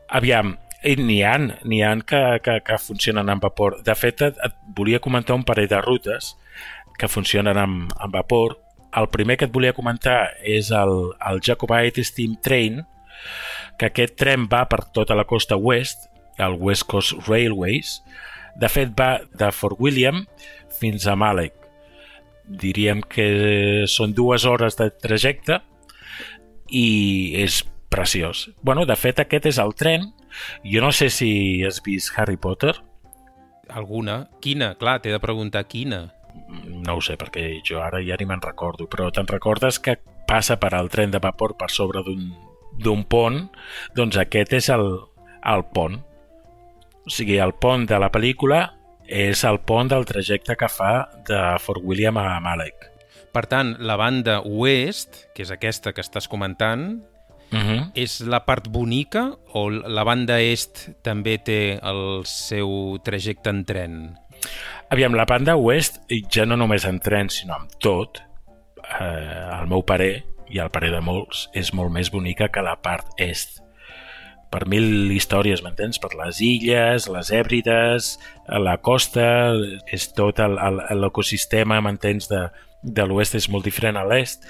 Aviam, 0.09 0.57
eh, 0.83 0.97
n'hi 0.97 1.21
ha, 1.27 1.37
n'hi 1.39 1.83
ha 1.83 1.95
que, 2.07 2.23
que, 2.45 2.59
que 2.65 2.79
funcionen 2.79 3.29
amb 3.29 3.45
vapor. 3.45 3.83
De 3.85 3.95
fet, 3.99 4.23
et, 4.23 4.39
et 4.39 4.59
volia 4.77 5.03
comentar 5.03 5.37
un 5.37 5.45
parell 5.45 5.69
de 5.69 5.81
rutes 5.83 6.37
que 6.99 7.11
funcionen 7.11 7.59
amb, 7.59 7.93
amb 7.99 8.15
vapor 8.15 8.59
el 8.97 9.09
primer 9.09 9.39
que 9.41 9.49
et 9.49 9.53
volia 9.53 9.73
comentar 9.73 10.35
és 10.45 10.71
el, 10.77 11.13
el 11.29 11.41
Jacobite 11.45 12.05
Steam 12.05 12.37
Train, 12.45 12.83
que 13.81 13.89
aquest 13.89 14.19
tren 14.21 14.47
va 14.53 14.67
per 14.69 14.83
tota 14.93 15.17
la 15.17 15.25
costa 15.29 15.57
oest, 15.57 16.09
el 16.39 16.59
West 16.61 16.87
Coast 16.91 17.29
Railways. 17.29 18.01
De 18.61 18.69
fet, 18.69 18.93
va 18.99 19.23
de 19.39 19.51
Fort 19.55 19.81
William 19.81 20.25
fins 20.79 21.07
a 21.07 21.17
Malek. 21.17 21.55
Diríem 22.45 23.03
que 23.09 23.85
són 23.89 24.15
dues 24.17 24.45
hores 24.45 24.77
de 24.77 24.91
trajecte 24.91 25.61
i 26.69 26.87
és 27.43 27.63
preciós. 27.93 28.51
Bueno, 28.63 28.87
de 28.89 28.97
fet, 28.97 29.21
aquest 29.21 29.47
és 29.53 29.61
el 29.63 29.77
tren. 29.79 30.11
Jo 30.65 30.83
no 30.85 30.93
sé 30.93 31.11
si 31.13 31.63
has 31.65 31.83
vist 31.85 32.13
Harry 32.17 32.37
Potter. 32.37 32.75
Alguna? 33.69 34.27
Quina? 34.41 34.75
Clar, 34.81 35.01
t'he 35.01 35.13
de 35.13 35.21
preguntar 35.23 35.65
quina 35.69 36.09
no 36.49 36.97
ho 36.97 37.03
sé, 37.05 37.17
perquè 37.21 37.61
jo 37.67 37.81
ara 37.83 38.01
ja 38.05 38.17
ni 38.19 38.27
me'n 38.29 38.43
recordo, 38.43 38.89
però 38.91 39.11
te'n 39.13 39.29
recordes 39.29 39.79
que 39.83 39.99
passa 40.29 40.59
per 40.61 40.73
al 40.75 40.91
tren 40.93 41.13
de 41.13 41.21
vapor 41.23 41.57
per 41.59 41.71
sobre 41.71 42.03
d'un 42.05 43.05
pont, 43.05 43.45
doncs 43.97 44.19
aquest 44.21 44.57
és 44.59 44.71
el, 44.73 44.87
el 45.55 45.65
pont. 45.75 46.01
O 47.07 47.11
sigui, 47.11 47.39
el 47.43 47.55
pont 47.59 47.87
de 47.89 47.99
la 47.99 48.11
pel·lícula 48.15 48.63
és 49.07 49.43
el 49.45 49.59
pont 49.67 49.91
del 49.91 50.07
trajecte 50.07 50.57
que 50.57 50.69
fa 50.71 51.09
de 51.27 51.41
Fort 51.61 51.83
William 51.85 52.19
a 52.21 52.39
Malek. 52.41 52.89
Per 53.33 53.47
tant, 53.49 53.75
la 53.81 53.97
banda 53.97 54.41
oest, 54.45 55.25
que 55.35 55.43
és 55.45 55.51
aquesta 55.51 55.95
que 55.97 56.05
estàs 56.05 56.29
comentant, 56.29 57.03
uh 57.53 57.57
mhm. 57.57 57.69
-huh. 57.69 57.91
és 57.95 58.21
la 58.21 58.45
part 58.45 58.69
bonica 58.69 59.37
o 59.53 59.71
la 59.71 60.05
banda 60.05 60.41
est 60.41 60.91
també 61.03 61.39
té 61.39 61.79
el 61.83 62.25
seu 62.25 62.99
trajecte 63.03 63.51
en 63.51 63.65
tren? 63.65 64.19
Aviam, 64.91 65.15
la 65.15 65.25
banda 65.25 65.57
oest, 65.57 66.01
ja 66.31 66.45
no 66.45 66.57
només 66.57 66.85
en 66.85 67.01
tren, 67.01 67.31
sinó 67.31 67.55
amb 67.55 67.71
tot, 67.79 68.23
eh, 69.01 69.61
el 69.61 69.67
meu 69.67 69.83
parer, 69.85 70.25
i 70.49 70.59
el 70.59 70.71
parer 70.71 70.91
de 70.93 71.01
molts, 71.01 71.49
és 71.55 71.73
molt 71.73 71.91
més 71.91 72.11
bonica 72.11 72.49
que 72.49 72.63
la 72.63 72.77
part 72.77 73.07
est 73.17 73.62
per 74.53 74.67
mil 74.71 75.11
històries, 75.15 75.63
m'entens? 75.65 75.99
Per 76.03 76.13
les 76.19 76.41
illes, 76.45 77.09
les 77.11 77.33
Hèbrides, 77.33 78.13
la 78.63 78.77
costa, 78.85 79.27
és 79.91 80.11
tot 80.17 80.39
l'ecosistema, 80.39 81.81
m'entens, 81.81 82.29
de, 82.31 82.47
de 82.83 83.07
l'oest 83.09 83.39
és 83.39 83.49
molt 83.53 83.67
diferent 83.69 83.99
a 83.99 84.05
l'est. 84.07 84.45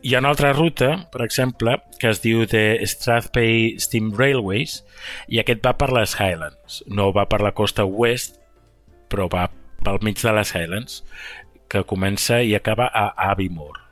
Hi 0.00 0.14
ha 0.14 0.22
una 0.22 0.30
altra 0.32 0.52
ruta, 0.56 0.92
per 1.12 1.24
exemple, 1.26 1.76
que 2.00 2.08
es 2.08 2.22
diu 2.24 2.46
de 2.48 2.80
Strathpay 2.88 3.76
Steam 3.82 4.14
Railways 4.16 4.78
i 5.28 5.40
aquest 5.42 5.60
va 5.64 5.74
per 5.76 5.90
les 5.92 6.14
Highlands. 6.16 6.80
No 6.88 7.10
va 7.12 7.26
per 7.28 7.42
la 7.44 7.52
costa 7.52 7.84
oest, 7.84 8.38
però 9.12 9.28
va 9.32 9.50
pel 9.84 10.00
mig 10.04 10.20
de 10.22 10.32
les 10.36 10.54
Highlands, 10.56 11.02
que 11.70 11.84
comença 11.84 12.40
i 12.42 12.56
acaba 12.56 12.88
a 12.88 13.10
Aviemore. 13.30 13.84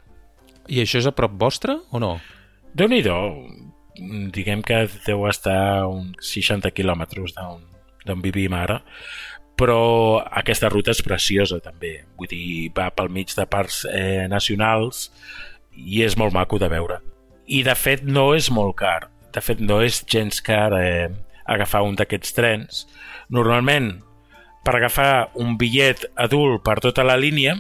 I 0.69 0.83
això 0.83 1.01
és 1.01 1.09
a 1.09 1.17
prop 1.17 1.37
vostre 1.41 1.79
o 1.93 2.01
no? 2.01 2.19
déu 2.79 2.89
nhi 2.91 3.01
diguem 4.35 4.63
que 4.63 4.87
deu 5.07 5.27
estar 5.29 5.87
uns 5.91 6.33
60 6.33 6.71
quilòmetres 6.77 7.35
d'on 7.37 8.23
vivim 8.25 8.55
ara, 8.57 8.81
però 9.59 10.23
aquesta 10.23 10.71
ruta 10.71 10.95
és 10.95 11.03
preciosa 11.03 11.59
també, 11.61 12.05
vull 12.17 12.31
dir, 12.31 12.71
va 12.77 12.89
pel 12.95 13.11
mig 13.11 13.35
de 13.35 13.47
parcs 13.51 13.83
eh, 13.91 14.27
nacionals 14.31 15.09
i 15.75 16.05
és 16.07 16.17
molt 16.17 16.35
maco 16.35 16.61
de 16.63 16.71
veure. 16.71 17.01
I 17.47 17.65
de 17.67 17.75
fet 17.75 18.05
no 18.07 18.31
és 18.37 18.53
molt 18.55 18.77
car, 18.79 19.09
de 19.35 19.43
fet 19.43 19.61
no 19.61 19.81
és 19.83 20.05
gens 20.07 20.41
car 20.45 20.71
eh, 20.79 21.09
agafar 21.49 21.83
un 21.87 21.97
d'aquests 21.99 22.37
trens. 22.37 22.85
Normalment, 23.35 23.97
per 24.65 24.77
agafar 24.77 25.31
un 25.41 25.57
bitllet 25.59 26.07
adult 26.15 26.63
per 26.65 26.79
tota 26.85 27.07
la 27.07 27.17
línia, 27.19 27.57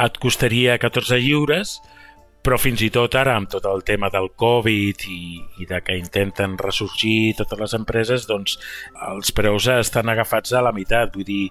et 0.00 0.16
costaria 0.22 0.78
14 0.80 1.20
lliures, 1.20 1.76
però 2.44 2.58
fins 2.60 2.82
i 2.84 2.90
tot 2.92 3.14
ara 3.16 3.38
amb 3.38 3.48
tot 3.48 3.64
el 3.70 3.80
tema 3.88 4.10
del 4.12 4.28
Covid 4.36 5.06
i, 5.08 5.40
i 5.64 5.66
de 5.68 5.80
que 5.80 5.96
intenten 5.96 6.58
ressorgir 6.60 7.32
totes 7.38 7.60
les 7.62 7.74
empreses, 7.78 8.26
doncs 8.28 8.58
els 9.08 9.32
preus 9.32 9.70
estan 9.72 10.12
agafats 10.12 10.52
a 10.52 10.60
la 10.66 10.74
meitat. 10.76 11.14
Vull 11.16 11.24
dir, 11.24 11.46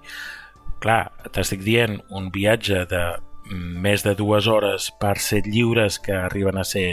clar, 0.84 1.08
t'estic 1.34 1.64
dient 1.66 1.98
un 2.14 2.30
viatge 2.34 2.84
de 2.90 3.02
més 3.50 4.06
de 4.06 4.14
dues 4.14 4.46
hores 4.46 4.88
per 5.02 5.16
7 5.18 5.50
lliures 5.50 5.98
que 5.98 6.14
arriben 6.14 6.62
a 6.62 6.64
ser 6.64 6.86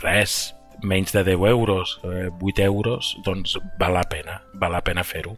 res, 0.00 0.54
menys 0.86 1.12
de 1.12 1.26
10 1.26 1.50
euros, 1.50 1.98
8 2.06 2.46
eh, 2.46 2.64
euros, 2.64 3.16
doncs 3.26 3.58
val 3.78 3.98
la 3.98 4.06
pena, 4.08 4.40
val 4.54 4.72
la 4.78 4.84
pena 4.86 5.04
fer-ho. 5.04 5.34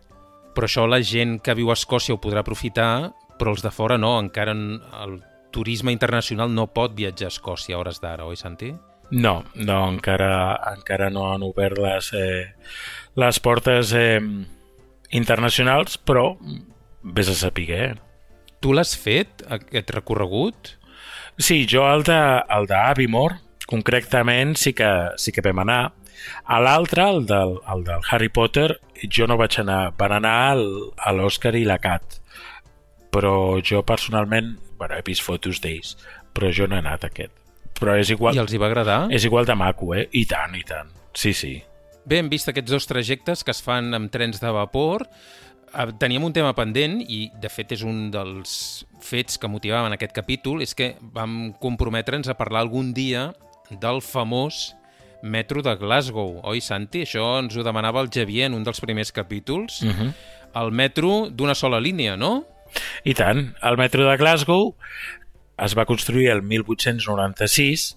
Però 0.52 0.69
això 0.69 0.85
la 0.87 1.00
gent 1.00 1.38
que 1.41 1.57
viu 1.57 1.73
a 1.73 1.81
Escòcia 1.81 2.14
ho 2.14 2.21
podrà 2.21 2.45
aprofitar, 2.45 3.11
però 3.41 3.57
els 3.57 3.64
de 3.64 3.73
fora 3.73 3.97
no, 3.99 4.19
encara 4.21 4.52
el 4.52 5.23
turisme 5.52 5.92
internacional 5.94 6.50
no 6.52 6.66
pot 6.73 6.97
viatjar 6.97 7.28
a 7.30 7.35
Escòcia 7.35 7.76
a 7.76 7.82
hores 7.82 8.00
d'ara, 8.02 8.26
oi, 8.26 8.38
Santi? 8.40 8.73
No, 9.12 9.42
no, 9.54 9.78
encara, 9.92 10.56
encara 10.73 11.11
no 11.12 11.26
han 11.28 11.44
obert 11.44 11.76
les, 11.78 12.12
eh, 12.16 12.54
les 13.21 13.40
portes 13.44 13.92
eh, 13.92 14.21
internacionals, 15.12 15.99
però 16.00 16.30
vés 17.02 17.28
a 17.28 17.37
saber. 17.37 17.68
Eh? 17.76 17.90
Tu 18.64 18.73
l'has 18.73 18.94
fet, 18.97 19.44
aquest 19.52 19.92
recorregut? 19.92 20.76
Sí, 21.37 21.66
jo 21.68 21.85
el 21.92 22.06
d'Avimore, 22.06 23.40
concretament, 23.68 24.56
sí 24.56 24.73
que, 24.73 24.88
sí 25.16 25.32
que 25.32 25.44
vam 25.44 25.61
anar. 25.64 25.82
A 26.44 26.61
l'altre, 26.62 27.04
el, 27.09 27.26
del, 27.26 27.59
el 27.68 27.85
del 27.85 28.09
Harry 28.09 28.28
Potter, 28.28 28.78
jo 29.11 29.26
no 29.26 29.37
vaig 29.40 29.59
anar. 29.61 29.92
Van 29.99 30.16
anar 30.21 30.37
el, 30.56 30.66
a 30.97 31.12
l'Oscar 31.16 31.54
i 31.59 31.66
la 31.68 31.80
Cat. 31.82 32.22
Però 33.12 33.61
jo 33.61 33.83
personalment 33.85 34.57
bueno, 34.83 34.97
he 34.99 35.04
vist 35.07 35.23
fotos 35.23 35.61
d'ells, 35.62 35.95
però 36.35 36.50
jo 36.50 36.66
no 36.66 36.75
he 36.75 36.83
anat 36.83 37.04
a 37.07 37.12
aquest. 37.12 37.35
Però 37.78 37.95
és 37.99 38.11
igual... 38.11 38.35
I 38.35 38.42
els 38.42 38.54
hi 38.54 38.59
va 38.59 38.66
agradar? 38.66 39.04
És 39.14 39.26
igual 39.28 39.47
de 39.47 39.54
maco, 39.59 39.92
eh? 39.95 40.09
I 40.19 40.25
tant, 40.26 40.57
i 40.59 40.64
tant. 40.66 40.90
Sí, 41.14 41.31
sí. 41.37 41.54
Bé, 42.02 42.19
hem 42.19 42.31
vist 42.33 42.50
aquests 42.50 42.75
dos 42.75 42.88
trajectes 42.90 43.45
que 43.47 43.54
es 43.54 43.62
fan 43.62 43.95
amb 43.95 44.11
trens 44.11 44.42
de 44.42 44.50
vapor. 44.54 45.07
Eh, 45.71 45.87
teníem 46.02 46.26
un 46.26 46.35
tema 46.35 46.50
pendent 46.59 46.99
i, 47.07 47.25
de 47.38 47.50
fet, 47.52 47.76
és 47.76 47.87
un 47.87 48.09
dels 48.14 48.52
fets 49.02 49.38
que 49.38 49.50
motivaven 49.50 49.95
aquest 49.95 50.14
capítol, 50.16 50.62
és 50.66 50.75
que 50.78 50.92
vam 51.14 51.52
comprometre'ns 51.62 52.31
a 52.31 52.38
parlar 52.38 52.64
algun 52.66 52.90
dia 52.97 53.31
del 53.71 54.02
famós 54.02 54.73
metro 55.23 55.62
de 55.62 55.76
Glasgow, 55.78 56.40
oi, 56.50 56.59
Santi? 56.61 57.04
Això 57.07 57.37
ens 57.38 57.54
ho 57.54 57.62
demanava 57.62 58.02
el 58.02 58.11
Javier 58.11 58.49
en 58.50 58.59
un 58.59 58.66
dels 58.66 58.83
primers 58.83 59.14
capítols. 59.14 59.83
Uh 59.83 59.87
mhm. 59.87 60.00
-huh. 60.00 60.14
El 60.62 60.71
metro 60.71 61.31
d'una 61.31 61.54
sola 61.54 61.81
línia, 61.81 62.16
no? 62.16 62.45
I 63.04 63.14
tant, 63.18 63.49
el 63.66 63.76
metro 63.80 64.06
de 64.06 64.16
Glasgow 64.16 64.76
es 65.64 65.75
va 65.78 65.87
construir 65.87 66.28
el 66.30 66.42
1896. 66.42 67.88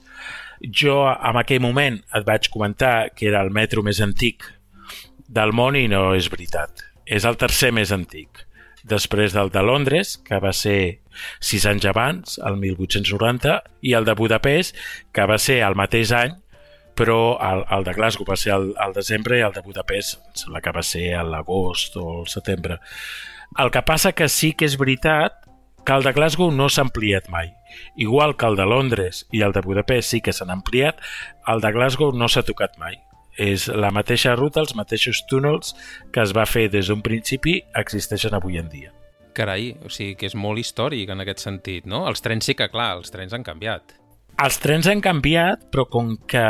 Jo 0.73 0.97
en 1.13 1.37
aquell 1.37 1.61
moment 1.61 1.99
et 2.15 2.25
vaig 2.25 2.49
comentar 2.53 3.11
que 3.13 3.29
era 3.29 3.43
el 3.45 3.51
metro 3.53 3.83
més 3.85 4.01
antic 4.01 4.47
del 5.27 5.53
món 5.53 5.77
i 5.77 5.87
no 5.91 6.07
és 6.17 6.29
veritat. 6.31 6.85
És 7.05 7.25
el 7.25 7.37
tercer 7.37 7.71
més 7.75 7.91
antic. 7.93 8.45
Després 8.85 9.33
del 9.33 9.49
de 9.53 9.61
Londres, 9.65 10.15
que 10.25 10.37
va 10.41 10.53
ser 10.53 11.01
sis 11.41 11.65
anys 11.65 11.85
abans, 11.89 12.39
el 12.45 12.57
1890, 12.61 13.59
i 13.81 13.93
el 13.97 14.05
de 14.05 14.13
Budapest, 14.17 14.77
que 15.13 15.25
va 15.25 15.37
ser 15.41 15.61
el 15.65 15.77
mateix 15.77 16.13
any, 16.13 16.35
però 16.95 17.35
el, 17.43 17.63
el 17.77 17.85
de 17.85 17.93
Glasgow 17.93 18.27
va 18.29 18.37
ser 18.39 18.53
al, 18.55 18.69
al 18.79 18.93
desembre 18.95 19.39
i 19.39 19.43
el 19.45 19.53
de 19.53 19.61
Budapest 19.65 20.21
sembla 20.37 20.61
que 20.63 20.73
va 20.73 20.83
ser 20.85 21.09
a 21.17 21.25
l'agost 21.27 21.97
o 21.99 22.21
al 22.21 22.29
setembre. 22.31 22.79
El 23.57 23.71
que 23.71 23.81
passa 23.87 24.11
que 24.11 24.27
sí 24.27 24.51
que 24.51 24.67
és 24.67 24.75
veritat 24.75 25.45
que 25.87 25.93
el 25.95 26.03
de 26.03 26.11
Glasgow 26.11 26.49
no 26.51 26.65
s'ha 26.67 26.83
ampliat 26.83 27.29
mai. 27.31 27.53
Igual 27.95 28.35
que 28.35 28.49
el 28.49 28.57
de 28.59 28.65
Londres 28.67 29.21
i 29.31 29.45
el 29.45 29.53
de 29.55 29.61
Budapest 29.63 30.11
sí 30.11 30.19
que 30.19 30.33
s'han 30.35 30.51
ampliat, 30.51 30.99
el 31.47 31.61
de 31.63 31.71
Glasgow 31.71 32.11
no 32.11 32.27
s'ha 32.27 32.43
tocat 32.43 32.75
mai. 32.81 32.97
És 33.39 33.67
la 33.67 33.93
mateixa 33.95 34.35
ruta, 34.35 34.59
els 34.59 34.75
mateixos 34.75 35.21
túnels 35.29 35.71
que 36.11 36.23
es 36.23 36.33
va 36.35 36.43
fer 36.49 36.67
des 36.73 36.89
d'un 36.91 37.03
principi 37.05 37.61
existeixen 37.79 38.35
avui 38.35 38.59
en 38.59 38.67
dia. 38.71 38.91
Carai, 39.35 39.71
o 39.83 39.91
sigui 39.91 40.17
que 40.19 40.27
és 40.27 40.35
molt 40.35 40.59
històric 40.59 41.11
en 41.11 41.23
aquest 41.23 41.43
sentit, 41.43 41.87
no? 41.87 42.05
Els 42.09 42.23
trens 42.23 42.47
sí 42.47 42.55
que, 42.59 42.67
clar, 42.71 42.93
els 42.99 43.11
trens 43.11 43.35
han 43.35 43.43
canviat. 43.43 43.95
Els 44.43 44.59
trens 44.59 44.87
han 44.91 45.03
canviat, 45.03 45.69
però 45.71 45.87
com 45.87 46.17
que... 46.27 46.43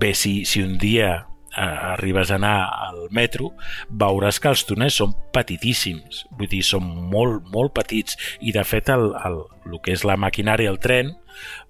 Bé, 0.00 0.14
si, 0.16 0.46
si 0.48 0.64
un 0.64 0.78
dia 0.80 1.26
arribes 1.56 2.30
a 2.30 2.38
anar 2.40 2.56
al 2.88 3.06
metro, 3.10 3.52
veuràs 3.88 4.40
que 4.40 4.50
els 4.52 4.64
túnels 4.68 4.96
són 5.00 5.14
petitíssims, 5.34 6.24
vull 6.38 6.50
dir, 6.50 6.62
són 6.64 6.86
molt, 7.12 7.46
molt 7.52 7.74
petits, 7.76 8.16
i 8.40 8.54
de 8.56 8.64
fet 8.64 8.92
el, 8.92 9.10
el, 9.26 9.40
el 9.68 9.80
que 9.84 9.94
és 9.96 10.06
la 10.08 10.18
maquinària, 10.20 10.72
el 10.72 10.80
tren, 10.82 11.14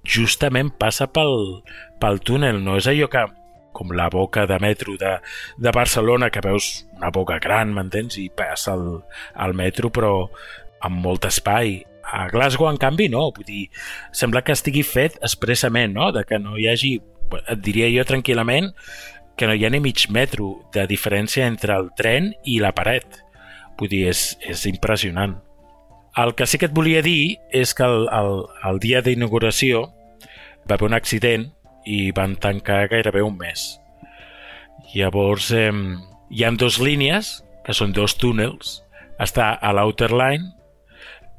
justament 0.03 0.73
passa 0.79 1.09
pel, 1.11 1.62
pel 2.03 2.21
túnel, 2.23 2.62
no 2.62 2.79
és 2.79 2.91
allò 2.91 3.11
que 3.11 3.27
com 3.73 3.93
la 3.97 4.09
boca 4.12 4.47
de 4.47 4.59
metro 4.61 4.97
de, 5.01 5.17
de 5.57 5.71
Barcelona, 5.73 6.31
que 6.31 6.43
veus 6.45 6.85
una 6.97 7.11
boca 7.11 7.39
gran, 7.41 7.73
m'entens? 7.75 8.19
I 8.21 8.29
passa 8.29 8.77
el, 8.77 9.01
el 9.41 9.57
metro, 9.57 9.91
però 9.91 10.12
amb 10.85 11.01
molt 11.03 11.27
espai. 11.27 11.81
A 12.12 12.27
Glasgow, 12.29 12.69
en 12.69 12.77
canvi, 12.77 13.09
no. 13.09 13.31
Vull 13.35 13.49
dir, 13.49 13.62
sembla 14.12 14.43
que 14.45 14.53
estigui 14.53 14.85
fet 14.85 15.17
expressament, 15.23 15.97
no? 15.97 16.11
De 16.12 16.27
que 16.29 16.39
no 16.43 16.59
hi 16.61 16.69
hagi, 16.69 16.93
et 17.41 17.62
diria 17.65 17.89
jo 17.95 18.05
tranquil·lament, 18.05 18.73
que 19.37 19.49
no 19.49 19.55
hi 19.55 19.65
ha 19.65 19.71
ni 19.73 19.81
mig 19.81 20.07
metro 20.11 20.53
de 20.75 20.87
diferència 20.91 21.47
entre 21.49 21.77
el 21.79 21.91
tren 21.99 22.33
i 22.45 22.59
la 22.61 22.75
paret. 22.77 23.23
Vull 23.79 23.91
dir, 23.91 24.07
és, 24.12 24.33
és 24.41 24.67
impressionant. 24.71 25.39
El 26.21 26.35
que 26.37 26.47
sí 26.47 26.61
que 26.61 26.69
et 26.69 26.77
volia 26.77 27.01
dir 27.03 27.39
és 27.51 27.73
que 27.75 27.87
el, 27.89 28.07
el, 28.12 28.43
el 28.69 28.81
dia 28.83 29.01
d'inauguració 29.01 29.87
va 30.69 30.77
haver 30.77 30.91
un 30.91 30.97
accident 30.99 31.49
i 31.89 32.11
van 32.15 32.37
tancar 32.37 32.85
gairebé 32.93 33.23
un 33.25 33.39
mes. 33.39 33.65
Llavors, 34.93 35.51
eh, 35.57 35.73
hi 36.31 36.45
han 36.45 36.59
dues 36.61 36.79
línies, 36.79 37.39
que 37.65 37.75
són 37.75 37.95
dos 37.97 38.19
túnels. 38.21 38.83
Està 39.23 39.55
a 39.55 39.73
l'Outer 39.73 40.11
Line, 40.12 40.53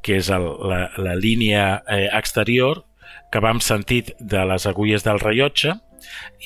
que 0.03 0.17
és 0.19 0.29
el, 0.33 0.47
la, 0.67 0.87
la 0.97 1.15
línia 1.15 1.83
eh, 1.87 2.09
exterior, 2.17 2.83
que 3.31 3.41
va 3.43 3.53
en 3.53 3.61
sentit 3.63 4.11
de 4.19 4.43
les 4.49 4.65
agulles 4.69 5.05
del 5.05 5.21
rellotge, 5.21 5.77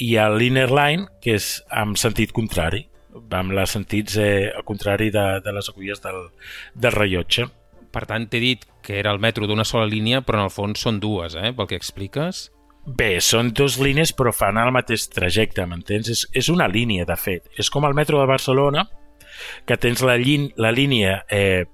i 0.03 0.15
el 0.21 0.41
Inner 0.41 0.69
Line, 0.71 1.07
que 1.21 1.37
és 1.37 1.57
amb 1.69 1.99
sentit 1.99 2.33
contrari, 2.35 2.85
amb 3.13 3.55
les 3.57 3.73
sentits 3.73 4.17
eh, 4.21 4.49
al 4.55 4.65
contrari 4.67 5.09
de, 5.13 5.25
de 5.43 5.53
les 5.55 5.69
agulles 5.69 6.03
del, 6.03 6.27
del 6.75 6.95
rellotge. 6.95 7.47
Per 7.93 8.03
tant, 8.05 8.27
t'he 8.29 8.41
dit 8.43 8.67
que 8.85 8.99
era 8.99 9.11
el 9.11 9.19
metro 9.23 9.47
d'una 9.47 9.65
sola 9.65 9.87
línia, 9.89 10.21
però 10.21 10.41
en 10.41 10.49
el 10.49 10.53
fons 10.53 10.83
són 10.83 11.01
dues, 11.03 11.35
eh, 11.35 11.51
pel 11.55 11.69
que 11.69 11.79
expliques. 11.79 12.47
Bé, 12.87 13.17
són 13.19 13.49
dues 13.51 13.75
línies 13.83 14.13
però 14.15 14.31
fan 14.31 14.59
el 14.61 14.71
mateix 14.71 15.09
trajecte, 15.11 15.65
m'entens? 15.67 16.11
És, 16.13 16.21
és 16.31 16.47
una 16.53 16.69
línia, 16.71 17.07
de 17.07 17.17
fet. 17.19 17.49
És 17.59 17.71
com 17.73 17.83
el 17.83 17.97
metro 17.97 18.21
de 18.21 18.29
Barcelona, 18.29 18.85
que 19.67 19.77
tens 19.77 20.03
la, 20.05 20.15
lin, 20.19 20.51
la 20.57 20.71
línia... 20.71 21.23
Eh, 21.29 21.65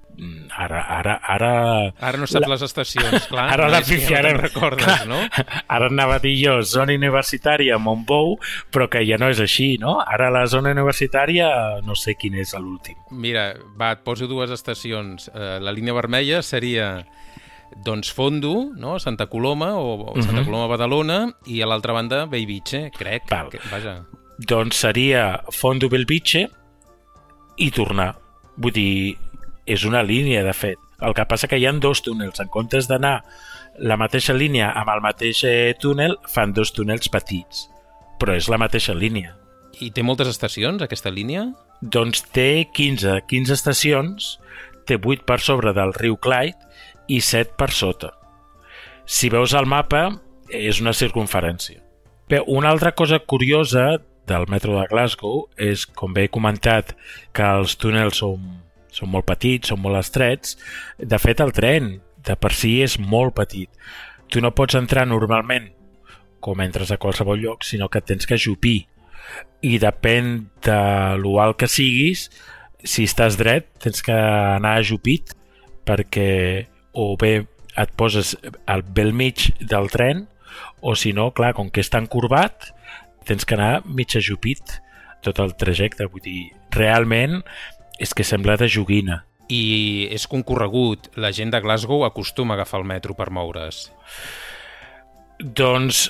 ara, 0.51 0.81
ara, 0.99 1.17
ara... 1.27 1.51
Ara 1.99 2.19
no 2.21 2.27
saps 2.29 2.45
la, 2.45 2.53
les 2.53 2.63
estacions, 2.65 3.27
clar. 3.29 3.47
Ara 3.55 3.69
la 3.71 3.81
pifiarem. 3.85 4.37
No 4.37 4.43
recordes, 4.43 4.85
clar, 4.85 5.07
no? 5.09 5.19
Ara 5.73 5.89
anava 5.89 6.17
a 6.19 6.23
dir 6.23 6.35
jo 6.37 6.59
zona 6.67 6.95
universitària 6.95 7.79
Montbou, 7.81 8.37
però 8.73 8.87
que 8.91 9.01
ja 9.07 9.17
no 9.21 9.29
és 9.33 9.41
així, 9.43 9.73
no? 9.81 9.97
Ara 10.01 10.29
la 10.33 10.45
zona 10.51 10.73
universitària 10.75 11.49
no 11.85 11.97
sé 11.99 12.15
quin 12.19 12.37
és 12.41 12.53
l'últim. 12.57 12.97
Mira, 13.11 13.51
va, 13.79 13.93
et 13.97 14.03
poso 14.05 14.29
dues 14.29 14.53
estacions. 14.53 15.29
Uh, 15.33 15.57
la 15.63 15.73
línia 15.75 15.95
vermella 15.97 16.43
seria 16.45 16.95
doncs 17.83 18.13
Fondo, 18.13 18.71
no? 18.77 18.99
Santa 18.99 19.27
Coloma 19.27 19.73
o, 19.79 20.13
o 20.13 20.21
Santa 20.21 20.29
uh 20.29 20.33
mhm. 20.33 20.39
-huh. 20.39 20.45
Coloma 20.45 20.67
Badalona 20.67 21.33
i 21.45 21.61
a 21.61 21.65
l'altra 21.65 21.93
banda 21.93 22.25
Bellvitge, 22.25 22.91
crec. 22.91 23.29
Val. 23.29 23.49
Que, 23.49 23.59
vaja. 23.71 24.05
Doncs 24.37 24.75
seria 24.75 25.43
Fondo 25.51 25.89
Bellvitge 25.89 26.49
i 27.57 27.71
tornar. 27.71 28.15
Vull 28.57 28.73
dir, 28.73 29.17
és 29.65 29.85
una 29.87 30.03
línia, 30.03 30.43
de 30.43 30.53
fet. 30.53 30.79
El 31.03 31.15
que 31.15 31.25
passa 31.27 31.49
que 31.51 31.59
hi 31.59 31.67
han 31.67 31.81
dos 31.83 32.01
túnels. 32.03 32.39
En 32.39 32.49
comptes 32.51 32.87
d'anar 32.87 33.21
la 33.79 33.97
mateixa 33.97 34.35
línia 34.35 34.71
amb 34.77 34.91
el 34.93 35.01
mateix 35.03 35.43
eh, 35.47 35.73
túnel, 35.79 36.17
fan 36.29 36.53
dos 36.53 36.73
túnels 36.75 37.09
petits. 37.11 37.67
Però 38.21 38.35
és 38.37 38.49
la 38.51 38.59
mateixa 38.61 38.95
línia. 38.95 39.35
I 39.81 39.89
té 39.91 40.03
moltes 40.05 40.29
estacions, 40.29 40.83
aquesta 40.83 41.11
línia? 41.11 41.47
Doncs 41.81 42.23
té 42.35 42.67
15, 42.71 43.23
15 43.27 43.55
estacions, 43.57 44.35
té 44.87 44.99
8 44.99 45.25
per 45.27 45.39
sobre 45.41 45.73
del 45.75 45.95
riu 45.97 46.15
Clyde 46.21 46.59
i 47.11 47.19
7 47.19 47.57
per 47.59 47.71
sota. 47.73 48.13
Si 49.05 49.27
veus 49.33 49.55
el 49.57 49.67
mapa, 49.67 50.05
és 50.47 50.79
una 50.79 50.93
circunferència. 50.93 51.81
Bé, 52.29 52.39
una 52.47 52.69
altra 52.69 52.93
cosa 52.95 53.19
curiosa 53.19 53.97
del 54.27 54.45
metro 54.47 54.77
de 54.79 54.85
Glasgow 54.87 55.49
és, 55.59 55.85
com 55.85 56.13
bé 56.15 56.27
he 56.27 56.31
comentat, 56.31 56.93
que 57.35 57.43
els 57.59 57.75
túnels 57.81 58.21
són, 58.21 58.45
són 58.93 59.11
molt 59.13 59.27
petits, 59.27 59.71
són 59.73 59.81
molt 59.83 59.99
estrets. 59.99 60.57
De 60.97 61.19
fet, 61.21 61.41
el 61.43 61.53
tren 61.55 61.95
de 62.23 62.35
per 62.39 62.53
si 62.55 62.77
és 62.85 62.97
molt 62.99 63.35
petit. 63.37 63.69
Tu 64.31 64.41
no 64.41 64.53
pots 64.55 64.77
entrar 64.79 65.05
normalment 65.09 65.71
com 66.43 66.59
entres 66.63 66.91
a 66.91 66.99
qualsevol 66.99 67.39
lloc, 67.39 67.63
sinó 67.63 67.87
que 67.89 68.03
tens 68.03 68.27
que 68.27 68.39
jupir. 68.39 68.83
I 69.63 69.77
depèn 69.79 70.49
de 70.65 70.79
l'ual 71.21 71.55
que 71.55 71.69
siguis, 71.71 72.27
si 72.83 73.07
estàs 73.07 73.37
dret, 73.39 73.69
tens 73.79 74.03
que 74.03 74.13
anar 74.13 74.75
ajupit 74.81 75.31
perquè 75.87 76.67
o 76.93 77.13
bé 77.19 77.45
et 77.79 77.91
poses 77.97 78.35
al 78.69 78.83
bel 78.83 79.13
mig 79.15 79.49
del 79.59 79.89
tren 79.91 80.27
o 80.83 80.93
si 80.99 81.13
no, 81.15 81.31
clar, 81.33 81.53
com 81.57 81.71
que 81.71 81.81
és 81.81 81.89
tan 81.89 82.05
curvat 82.11 82.69
tens 83.27 83.47
que 83.47 83.55
anar 83.55 83.81
mig 83.87 84.13
ajupit 84.19 84.77
tot 85.23 85.39
el 85.39 85.55
trajecte, 85.55 86.05
vull 86.11 86.23
dir, 86.23 86.51
realment 86.75 87.39
és 87.99 88.13
que 88.13 88.25
sembla 88.25 88.57
de 88.57 88.69
joguina. 88.69 89.23
I 89.51 90.07
és 90.15 90.25
concorregut, 90.31 91.09
la 91.19 91.33
gent 91.35 91.51
de 91.53 91.61
Glasgow 91.61 92.05
acostuma 92.07 92.55
a 92.55 92.61
agafar 92.61 92.81
el 92.81 92.87
metro 92.87 93.15
per 93.17 93.29
moure's. 93.29 93.89
Doncs, 95.39 96.07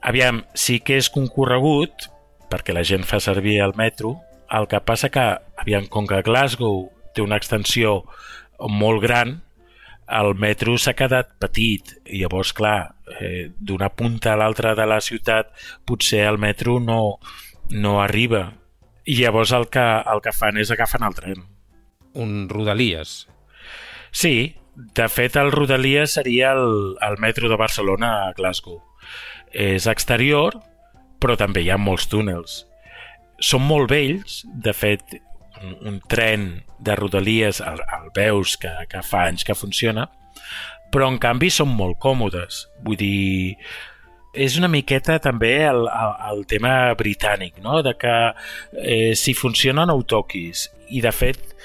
aviam, 0.00 0.44
sí 0.54 0.78
que 0.80 1.00
és 1.00 1.10
concorregut, 1.12 2.08
perquè 2.50 2.74
la 2.76 2.86
gent 2.86 3.04
fa 3.04 3.20
servir 3.20 3.58
el 3.64 3.74
metro, 3.76 4.16
el 4.54 4.68
que 4.70 4.80
passa 4.80 5.10
que, 5.10 5.26
aviam, 5.58 5.88
com 5.90 6.06
que 6.06 6.22
Glasgow 6.22 6.86
té 7.14 7.24
una 7.24 7.40
extensió 7.40 8.04
molt 8.70 9.02
gran, 9.02 9.40
el 10.06 10.36
metro 10.38 10.76
s'ha 10.78 10.94
quedat 10.94 11.32
petit 11.42 11.96
i 12.06 12.20
llavors, 12.20 12.52
clar, 12.54 12.94
eh, 13.18 13.50
d'una 13.58 13.90
punta 13.90 14.32
a 14.32 14.38
l'altra 14.38 14.76
de 14.78 14.86
la 14.86 15.00
ciutat 15.02 15.50
potser 15.84 16.22
el 16.28 16.38
metro 16.38 16.78
no, 16.78 17.18
no 17.70 17.98
arriba 18.00 18.52
i 19.06 19.16
llavors 19.20 19.52
el 19.54 19.68
que, 19.70 19.86
el 20.12 20.20
que 20.22 20.34
fan 20.34 20.58
és 20.58 20.72
agafen 20.74 21.06
el 21.06 21.14
tren. 21.14 21.44
Un 22.18 22.48
Rodalies. 22.50 23.26
Sí, 24.10 24.56
de 24.74 25.06
fet 25.08 25.36
el 25.40 25.52
Rodalies 25.52 26.16
seria 26.18 26.52
el, 26.52 26.96
el 27.00 27.18
metro 27.22 27.48
de 27.48 27.56
Barcelona 27.56 28.26
a 28.26 28.32
Glasgow. 28.36 28.80
És 29.52 29.86
exterior, 29.86 30.58
però 31.22 31.36
també 31.38 31.62
hi 31.62 31.70
ha 31.70 31.78
molts 31.80 32.08
túnels. 32.12 32.64
Són 33.38 33.62
molt 33.68 33.92
vells, 33.92 34.42
de 34.46 34.72
fet 34.76 35.18
un, 35.62 35.76
un 35.88 36.00
tren 36.08 36.48
de 36.78 36.96
Rodalies 36.96 37.60
el, 37.60 37.80
el 37.98 38.10
veus 38.16 38.56
que, 38.60 38.72
que 38.90 39.04
fa 39.06 39.26
anys 39.30 39.46
que 39.46 39.56
funciona, 39.56 40.08
però 40.92 41.08
en 41.12 41.20
canvi 41.22 41.50
són 41.52 41.72
molt 41.76 42.00
còmodes. 42.02 42.66
Vull 42.84 42.98
dir, 43.00 43.56
és 44.36 44.58
una 44.60 44.68
miqueta 44.68 45.18
també 45.22 45.54
el, 45.66 45.86
el, 45.88 46.12
el 46.30 46.44
tema 46.50 46.74
britànic, 46.98 47.60
no? 47.64 47.80
de 47.82 47.94
que 47.98 48.16
eh, 48.82 49.14
si 49.16 49.34
funciona 49.34 49.86
no 49.86 49.96
ho 49.96 50.04
toquis. 50.04 50.68
I 50.92 51.00
de 51.02 51.12
fet, 51.14 51.56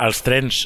els 0.00 0.22
trens 0.24 0.62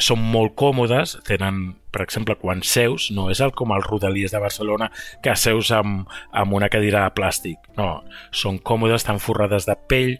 són 0.00 0.22
molt 0.32 0.54
còmodes, 0.58 1.16
tenen, 1.26 1.74
per 1.92 2.04
exemple, 2.04 2.36
quan 2.40 2.62
seus, 2.64 3.10
no 3.12 3.28
és 3.32 3.42
el 3.44 3.52
com 3.56 3.74
els 3.74 3.86
rodalies 3.86 4.32
de 4.32 4.40
Barcelona 4.40 4.88
que 5.24 5.34
seus 5.36 5.72
amb, 5.76 6.08
amb 6.32 6.56
una 6.56 6.70
cadira 6.72 7.04
de 7.04 7.14
plàstic. 7.16 7.58
No, 7.76 7.90
són 8.32 8.58
còmodes, 8.64 9.02
estan 9.02 9.20
forrades 9.20 9.68
de 9.68 9.76
pell, 9.90 10.16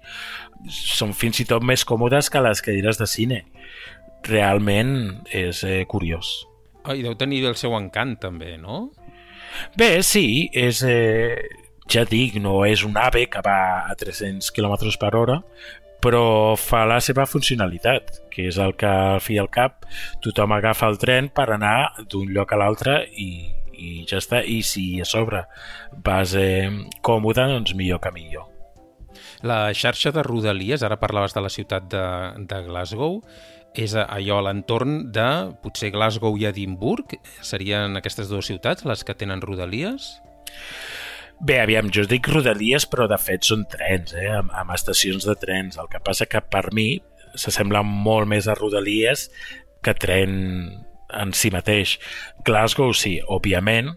són 0.68 1.14
fins 1.16 1.40
i 1.40 1.48
tot 1.48 1.64
més 1.64 1.87
còmodes 1.88 2.29
que 2.31 2.44
les 2.44 2.61
cadires 2.64 3.00
de 3.00 3.09
cine. 3.09 3.42
Realment 4.29 4.92
és 5.33 5.64
eh, 5.64 5.85
curiós. 5.88 6.40
Oh, 6.85 6.96
I 6.96 7.05
deu 7.05 7.14
tenir 7.20 7.42
el 7.48 7.57
seu 7.61 7.74
encant, 7.76 8.16
també, 8.20 8.55
no? 8.61 8.88
Bé, 9.76 9.98
sí, 10.06 10.48
és... 10.52 10.84
Eh, 10.86 11.36
ja 11.90 12.04
dic, 12.06 12.36
no 12.38 12.60
és 12.62 12.84
un 12.86 12.94
ave 12.94 13.24
que 13.26 13.40
va 13.42 13.82
a 13.90 13.96
300 13.98 14.52
km 14.54 14.76
per 15.00 15.10
hora, 15.18 15.40
però 16.00 16.56
fa 16.56 16.84
la 16.88 17.00
seva 17.04 17.26
funcionalitat, 17.28 18.12
que 18.32 18.46
és 18.48 18.58
el 18.62 18.76
que 18.80 18.88
al 18.88 19.20
fi 19.20 19.38
al 19.38 19.50
cap 19.52 19.84
tothom 20.24 20.54
agafa 20.56 20.88
el 20.88 21.00
tren 21.02 21.28
per 21.34 21.50
anar 21.50 22.06
d'un 22.08 22.30
lloc 22.32 22.54
a 22.54 22.60
l'altre 22.62 23.02
i, 23.10 23.50
i 23.76 23.90
ja 24.08 24.20
està. 24.22 24.40
I 24.40 24.62
si 24.64 24.84
a 25.02 25.08
sobre 25.08 25.44
vas 26.06 26.34
eh, 26.38 26.70
còmode, 27.04 27.44
doncs 27.52 27.76
millor 27.76 28.00
que 28.00 28.14
millor. 28.14 28.48
La 29.44 29.72
xarxa 29.76 30.12
de 30.12 30.24
rodalies, 30.24 30.84
ara 30.84 31.00
parlaves 31.00 31.34
de 31.36 31.42
la 31.44 31.52
ciutat 31.52 31.88
de, 31.92 32.04
de 32.48 32.62
Glasgow, 32.66 33.20
és 33.78 33.94
allò 33.94 34.40
l'entorn 34.42 35.11
de 35.14 35.28
potser 35.62 35.92
Glasgow 35.94 36.37
i 36.38 36.48
Edimburg? 36.48 37.14
Serien 37.46 37.96
aquestes 37.98 38.30
dues 38.30 38.50
ciutats 38.50 38.87
les 38.88 39.04
que 39.06 39.14
tenen 39.14 39.42
rodalies? 39.44 40.16
Bé, 41.40 41.56
aviam, 41.62 41.88
jo 41.88 42.04
dic 42.04 42.28
rodalies, 42.28 42.85
però 42.90 43.06
de 43.09 43.16
fet 43.16 43.46
són 43.48 43.62
trens, 43.72 44.12
eh? 44.12 44.28
amb, 44.37 44.50
amb 44.52 44.74
estacions 44.74 45.24
de 45.24 45.37
trens. 45.40 45.78
El 45.80 45.88
que 45.88 46.02
passa 46.04 46.28
que 46.28 46.42
per 46.42 46.66
mi 46.76 46.98
s'assembla 47.38 47.80
molt 47.87 48.28
més 48.28 48.48
a 48.50 48.56
rodalies 48.59 49.28
que 49.80 49.94
tren 49.96 50.35
en 51.16 51.33
si 51.33 51.50
mateix. 51.54 51.96
Glasgow 52.44 52.92
sí, 52.92 53.18
òbviament. 53.24 53.94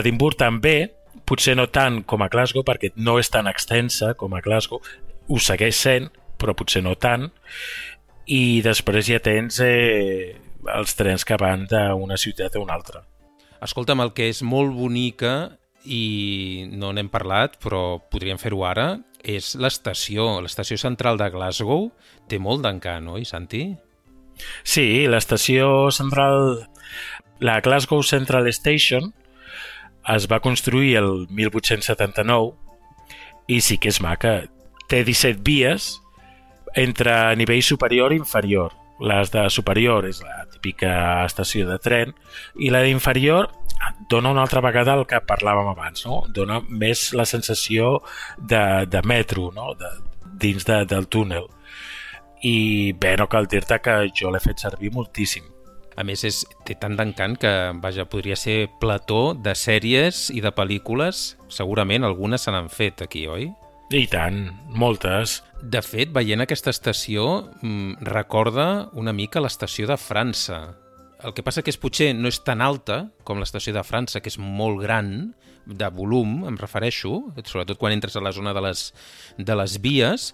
Edimburg 0.00 0.40
també, 0.40 0.90
potser 1.28 1.54
no 1.54 1.68
tant 1.70 2.02
com 2.10 2.24
a 2.24 2.30
Glasgow, 2.32 2.64
perquè 2.66 2.90
no 2.96 3.18
és 3.20 3.30
tan 3.30 3.46
extensa 3.50 4.14
com 4.18 4.34
a 4.34 4.42
Glasgow, 4.44 4.82
ho 5.30 5.38
segueix 5.38 5.78
sent, 5.78 6.10
però 6.40 6.56
potser 6.58 6.82
no 6.82 6.96
tant. 6.98 7.30
I 8.30 8.60
després 8.62 9.08
ja 9.10 9.18
tens 9.22 9.58
eh, 9.64 10.36
els 10.76 10.94
trens 10.94 11.24
que 11.26 11.38
van 11.40 11.66
d'una 11.70 12.18
ciutat 12.20 12.54
a 12.54 12.62
una 12.62 12.76
altra. 12.78 13.02
Escolta'm, 13.60 14.00
el 14.04 14.14
que 14.14 14.28
és 14.30 14.44
molt 14.46 14.72
bonica 14.76 15.58
i 15.84 16.66
no 16.70 16.92
n'hem 16.94 17.10
parlat, 17.10 17.56
però 17.60 17.98
podríem 18.12 18.38
fer-ho 18.40 18.62
ara, 18.68 19.00
és 19.20 19.54
l'estació. 19.58 20.40
L'estació 20.44 20.78
central 20.80 21.18
de 21.20 21.28
Glasgow 21.32 21.90
té 22.30 22.38
molt 22.38 22.62
d'encant, 22.64 23.08
oi, 23.16 23.26
Santi? 23.28 23.64
Sí, 24.64 25.06
l'estació 25.10 25.90
central, 25.92 26.66
la 27.44 27.58
Glasgow 27.64 28.04
Central 28.06 28.48
Station, 28.54 29.10
es 30.08 30.26
va 30.30 30.40
construir 30.40 30.96
el 31.02 31.26
1879 31.28 32.54
i 33.52 33.60
sí 33.60 33.76
que 33.76 33.90
és 33.92 34.00
maca. 34.00 34.46
Té 34.88 35.02
17 35.04 35.42
vies 35.44 35.98
entre 36.76 37.36
nivell 37.36 37.62
superior 37.62 38.12
i 38.12 38.20
inferior. 38.20 38.74
Les 39.00 39.30
de 39.32 39.46
superior 39.48 40.04
és 40.04 40.20
la 40.20 40.44
típica 40.52 41.24
estació 41.24 41.64
de 41.68 41.78
tren 41.80 42.12
i 42.60 42.68
la 42.68 42.82
d'inferior 42.84 43.48
dona 44.10 44.30
una 44.34 44.42
altra 44.42 44.60
vegada 44.60 44.94
el 44.98 45.06
que 45.08 45.22
parlàvem 45.24 45.70
abans, 45.72 46.04
no? 46.04 46.24
dona 46.28 46.60
més 46.68 47.10
la 47.16 47.24
sensació 47.24 48.00
de, 48.36 48.84
de 48.86 49.00
metro 49.08 49.48
no? 49.56 49.72
de, 49.78 49.88
dins 50.40 50.66
de, 50.68 50.84
del 50.84 51.08
túnel. 51.08 51.48
I 52.42 52.92
bé, 52.96 53.16
no 53.20 53.28
cal 53.28 53.48
dir-te 53.48 53.80
que 53.84 53.96
jo 54.16 54.32
l'he 54.32 54.40
fet 54.40 54.62
servir 54.62 54.92
moltíssim. 54.92 55.48
A 56.00 56.04
més, 56.06 56.22
és, 56.24 56.44
té 56.64 56.76
tant 56.80 56.94
d'encant 56.96 57.34
que, 57.40 57.50
vaja, 57.82 58.06
podria 58.08 58.36
ser 58.38 58.70
plató 58.80 59.34
de 59.36 59.52
sèries 59.58 60.28
i 60.32 60.40
de 60.40 60.52
pel·lícules. 60.56 61.34
Segurament 61.52 62.06
algunes 62.08 62.46
se 62.46 62.54
n'han 62.54 62.70
fet 62.72 63.02
aquí, 63.04 63.26
oi? 63.28 63.50
I 63.92 64.06
tant, 64.08 64.46
moltes. 64.70 65.40
De 65.60 65.82
fet, 65.84 66.08
veient 66.14 66.40
aquesta 66.40 66.72
estació, 66.72 67.50
mmm, 67.60 68.00
recorda 68.08 68.88
una 68.96 69.12
mica 69.12 69.42
l'estació 69.44 69.90
de 69.90 69.98
França, 70.00 70.76
El 71.20 71.34
que 71.36 71.42
passa 71.44 71.60
que 71.60 71.68
és 71.68 71.76
potser 71.76 72.14
no 72.16 72.30
és 72.32 72.38
tan 72.40 72.62
alta 72.64 73.10
com 73.28 73.36
l'estació 73.36 73.74
de 73.76 73.82
França, 73.84 74.22
que 74.24 74.30
és 74.32 74.38
molt 74.40 74.78
gran, 74.80 75.34
de 75.66 75.88
volum, 75.92 76.46
em 76.48 76.56
refereixo, 76.56 77.10
sobretot 77.44 77.76
quan 77.76 77.92
entres 77.92 78.16
a 78.16 78.22
la 78.24 78.32
zona 78.32 78.54
de 78.56 78.62
les, 78.64 78.86
de 79.36 79.56
les 79.60 79.76
vies, 79.84 80.30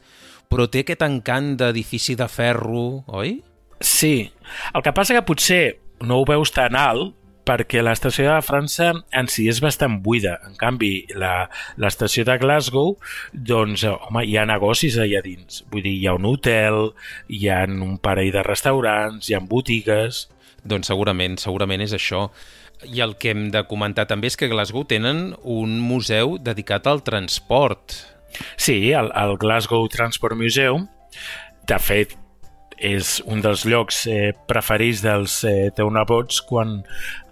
però 0.47 0.69
té 0.71 0.85
aquest 0.85 1.03
encant 1.03 1.57
d'edifici 1.59 2.15
de 2.15 2.29
ferro, 2.31 3.03
oi? 3.09 3.41
Sí. 3.81 4.31
El 4.73 4.85
que 4.87 4.95
passa 4.95 5.17
que 5.17 5.27
potser 5.27 5.81
no 6.07 6.21
ho 6.21 6.29
veus 6.29 6.55
tan 6.55 6.79
alt 6.79 7.17
perquè 7.47 7.83
l'estació 7.85 8.27
de 8.29 8.43
França 8.45 8.91
en 9.15 9.31
si 9.31 9.47
és 9.51 9.61
bastant 9.63 10.01
buida. 10.03 10.37
En 10.49 10.57
canvi, 10.59 11.07
l'estació 11.15 12.27
de 12.27 12.37
Glasgow, 12.43 12.97
doncs, 13.33 13.87
home, 13.87 14.25
hi 14.27 14.37
ha 14.37 14.47
negocis 14.49 14.99
allà 15.01 15.23
dins. 15.25 15.63
Vull 15.71 15.87
dir, 15.87 15.95
hi 16.01 16.09
ha 16.11 16.17
un 16.19 16.27
hotel, 16.29 16.91
hi 17.31 17.47
ha 17.53 17.63
un 17.71 17.97
parell 18.03 18.33
de 18.35 18.47
restaurants, 18.47 19.31
hi 19.31 19.39
ha 19.39 19.45
botigues... 19.45 20.27
Doncs 20.67 20.89
segurament, 20.91 21.37
segurament 21.39 21.85
és 21.85 21.93
això. 21.95 22.25
I 22.91 22.99
el 23.05 23.13
que 23.23 23.31
hem 23.31 23.45
de 23.55 23.61
comentar 23.71 24.09
també 24.11 24.27
és 24.27 24.35
que 24.35 24.49
Glasgow 24.51 24.83
tenen 24.91 25.29
un 25.47 25.77
museu 25.79 26.41
dedicat 26.43 26.89
al 26.91 27.05
transport. 27.07 27.95
Sí, 28.59 28.91
el, 28.91 29.13
el 29.15 29.37
Glasgow 29.39 29.87
Transport 29.93 30.35
Museum. 30.35 30.89
De 31.71 31.79
fet, 31.79 32.17
és 32.77 33.21
un 33.25 33.41
dels 33.41 33.65
llocs 33.65 34.05
eh, 34.11 34.33
preferits 34.49 35.03
dels 35.05 35.39
eh, 35.49 35.71
teunabots 35.77 36.43
quan 36.45 36.83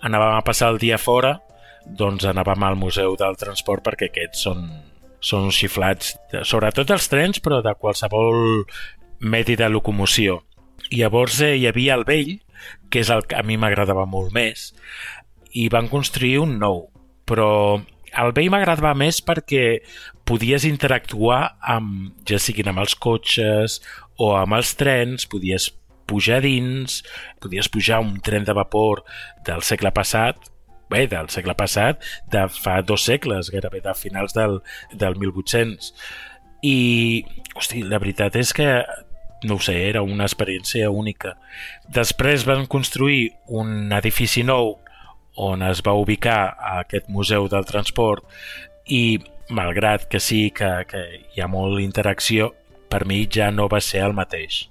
anàvem 0.00 0.38
a 0.38 0.44
passar 0.46 0.70
el 0.72 0.80
dia 0.80 0.98
fora 0.98 1.36
doncs 1.84 2.24
anàvem 2.24 2.64
al 2.64 2.78
Museu 2.80 3.16
del 3.20 3.36
Transport 3.36 3.84
perquè 3.84 4.08
aquests 4.08 4.46
són, 4.46 4.64
són 5.20 5.50
uns 5.50 5.58
xiflats, 5.60 6.14
sobretot 6.48 6.90
els 6.94 7.08
trens, 7.12 7.40
però 7.44 7.60
de 7.64 7.74
qualsevol 7.76 8.64
medi 9.20 9.56
de 9.56 9.68
locomoció. 9.68 10.40
I 10.90 11.02
llavors 11.02 11.40
eh, 11.44 11.54
hi 11.58 11.68
havia 11.68 11.98
el 11.98 12.06
vell, 12.08 12.38
que 12.90 13.02
és 13.04 13.10
el 13.12 13.24
que 13.28 13.36
a 13.36 13.44
mi 13.44 13.58
m'agradava 13.60 14.06
molt 14.08 14.32
més, 14.34 14.72
i 15.52 15.68
van 15.72 15.90
construir 15.92 16.38
un 16.42 16.56
nou, 16.58 16.86
però 17.28 17.80
el 18.14 18.32
vell 18.34 18.50
m'agradava 18.52 18.94
més 18.96 19.20
perquè 19.24 19.64
podies 20.28 20.64
interactuar 20.68 21.56
amb, 21.60 22.14
ja 22.28 22.38
siguin 22.40 22.70
amb 22.70 22.84
els 22.84 22.94
cotxes 22.96 23.80
o 24.16 24.34
amb 24.38 24.56
els 24.58 24.74
trens 24.78 25.28
podies 25.30 25.70
pujar 26.06 26.42
dins, 26.44 27.02
podies 27.40 27.70
pujar 27.72 28.00
un 28.04 28.18
tren 28.20 28.44
de 28.44 28.54
vapor 28.56 29.04
del 29.46 29.64
segle 29.64 29.92
passat, 29.94 30.36
bé, 30.90 31.06
del 31.08 31.30
segle 31.32 31.56
passat, 31.56 32.02
de 32.30 32.44
fa 32.52 32.80
dos 32.82 33.06
segles, 33.08 33.50
gairebé 33.50 33.80
de 33.84 33.94
finals 33.96 34.36
del, 34.36 34.60
del 34.92 35.16
1800. 35.16 35.94
I, 36.64 37.24
hosti, 37.56 37.82
la 37.84 38.00
veritat 38.00 38.36
és 38.40 38.52
que 38.56 38.68
no 39.44 39.58
ho 39.58 39.60
sé, 39.60 39.76
era 39.88 40.02
una 40.02 40.24
experiència 40.24 40.88
única. 40.90 41.34
Després 41.92 42.46
van 42.48 42.64
construir 42.70 43.34
un 43.52 43.92
edifici 43.92 44.44
nou 44.44 44.78
on 45.36 45.64
es 45.66 45.82
va 45.84 45.96
ubicar 45.98 46.54
aquest 46.78 47.10
museu 47.12 47.48
del 47.50 47.66
transport 47.66 48.24
i 48.86 49.18
malgrat 49.50 50.06
que 50.08 50.20
sí 50.22 50.48
que, 50.54 50.70
que 50.88 51.02
hi 51.34 51.42
ha 51.42 51.48
molt 51.50 51.82
interacció, 51.82 52.52
per 52.94 53.02
mi 53.10 53.24
ja 53.26 53.50
no 53.50 53.66
va 53.66 53.80
ser 53.82 54.04
el 54.06 54.14
mateix. 54.14 54.68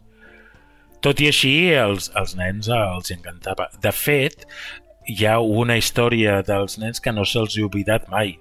Tot 1.03 1.19
i 1.19 1.27
així, 1.27 1.51
els, 1.75 2.07
els 2.15 2.37
nens 2.39 2.69
els 2.71 3.11
encantava. 3.11 3.67
De 3.83 3.91
fet, 3.91 4.45
hi 5.11 5.25
ha 5.27 5.41
una 5.43 5.75
història 5.75 6.37
dels 6.47 6.77
nens 6.79 7.03
que 7.03 7.11
no 7.11 7.25
se'ls 7.27 7.57
ha 7.59 7.65
oblidat 7.67 8.07
mai. 8.13 8.37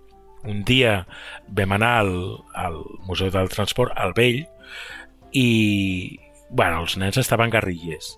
Un 0.47 0.63
dia 0.67 1.01
vam 1.51 1.75
anar 1.75 1.97
al, 2.05 2.13
al 2.55 2.79
Museu 3.09 3.33
del 3.35 3.51
Transport, 3.51 3.91
al 3.99 4.15
Vell, 4.15 4.45
i 5.35 5.49
bueno, 6.51 6.85
els 6.85 6.95
nens 7.03 7.19
estaven 7.19 7.51
guerrillers. 7.51 8.15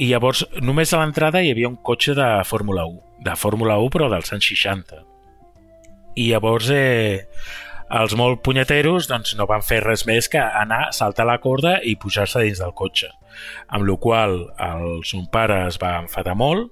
I 0.00 0.10
llavors, 0.10 0.42
només 0.64 0.90
a 0.90 1.04
l'entrada 1.04 1.44
hi 1.44 1.52
havia 1.52 1.70
un 1.70 1.78
cotxe 1.86 2.16
de 2.18 2.28
Fórmula 2.48 2.88
1, 2.90 3.00
de 3.26 3.38
Fórmula 3.38 3.78
1 3.78 3.94
però 3.94 4.10
dels 4.10 4.34
anys 4.34 4.50
60. 4.50 5.04
I 6.18 6.30
llavors 6.32 6.70
eh, 6.74 7.28
els 7.90 8.14
molt 8.14 8.42
punyeteros 8.46 9.08
doncs, 9.10 9.34
no 9.38 9.48
van 9.50 9.64
fer 9.66 9.80
res 9.82 10.04
més 10.06 10.28
que 10.30 10.40
anar, 10.40 10.90
saltar 10.94 11.26
la 11.26 11.40
corda 11.42 11.78
i 11.82 11.96
pujar-se 11.98 12.44
dins 12.44 12.60
del 12.62 12.74
cotxe. 12.76 13.10
Amb 13.68 13.88
la 13.88 13.96
qual 13.98 14.36
el 14.62 15.02
son 15.06 15.26
pare 15.32 15.64
es 15.66 15.78
va 15.82 15.96
enfadar 16.04 16.36
molt 16.38 16.70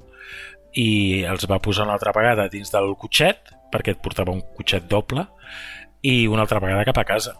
i 0.79 1.25
els 1.27 1.49
va 1.51 1.61
posar 1.63 1.89
una 1.89 1.97
altra 1.99 2.13
vegada 2.15 2.49
dins 2.53 2.71
del 2.71 2.95
cotxet, 3.01 3.55
perquè 3.73 3.97
et 3.97 4.03
portava 4.05 4.35
un 4.35 4.45
cotxet 4.57 4.87
doble, 4.91 5.27
i 6.03 6.29
una 6.31 6.45
altra 6.47 6.61
vegada 6.63 6.87
cap 6.87 7.01
a 7.03 7.07
casa. 7.09 7.35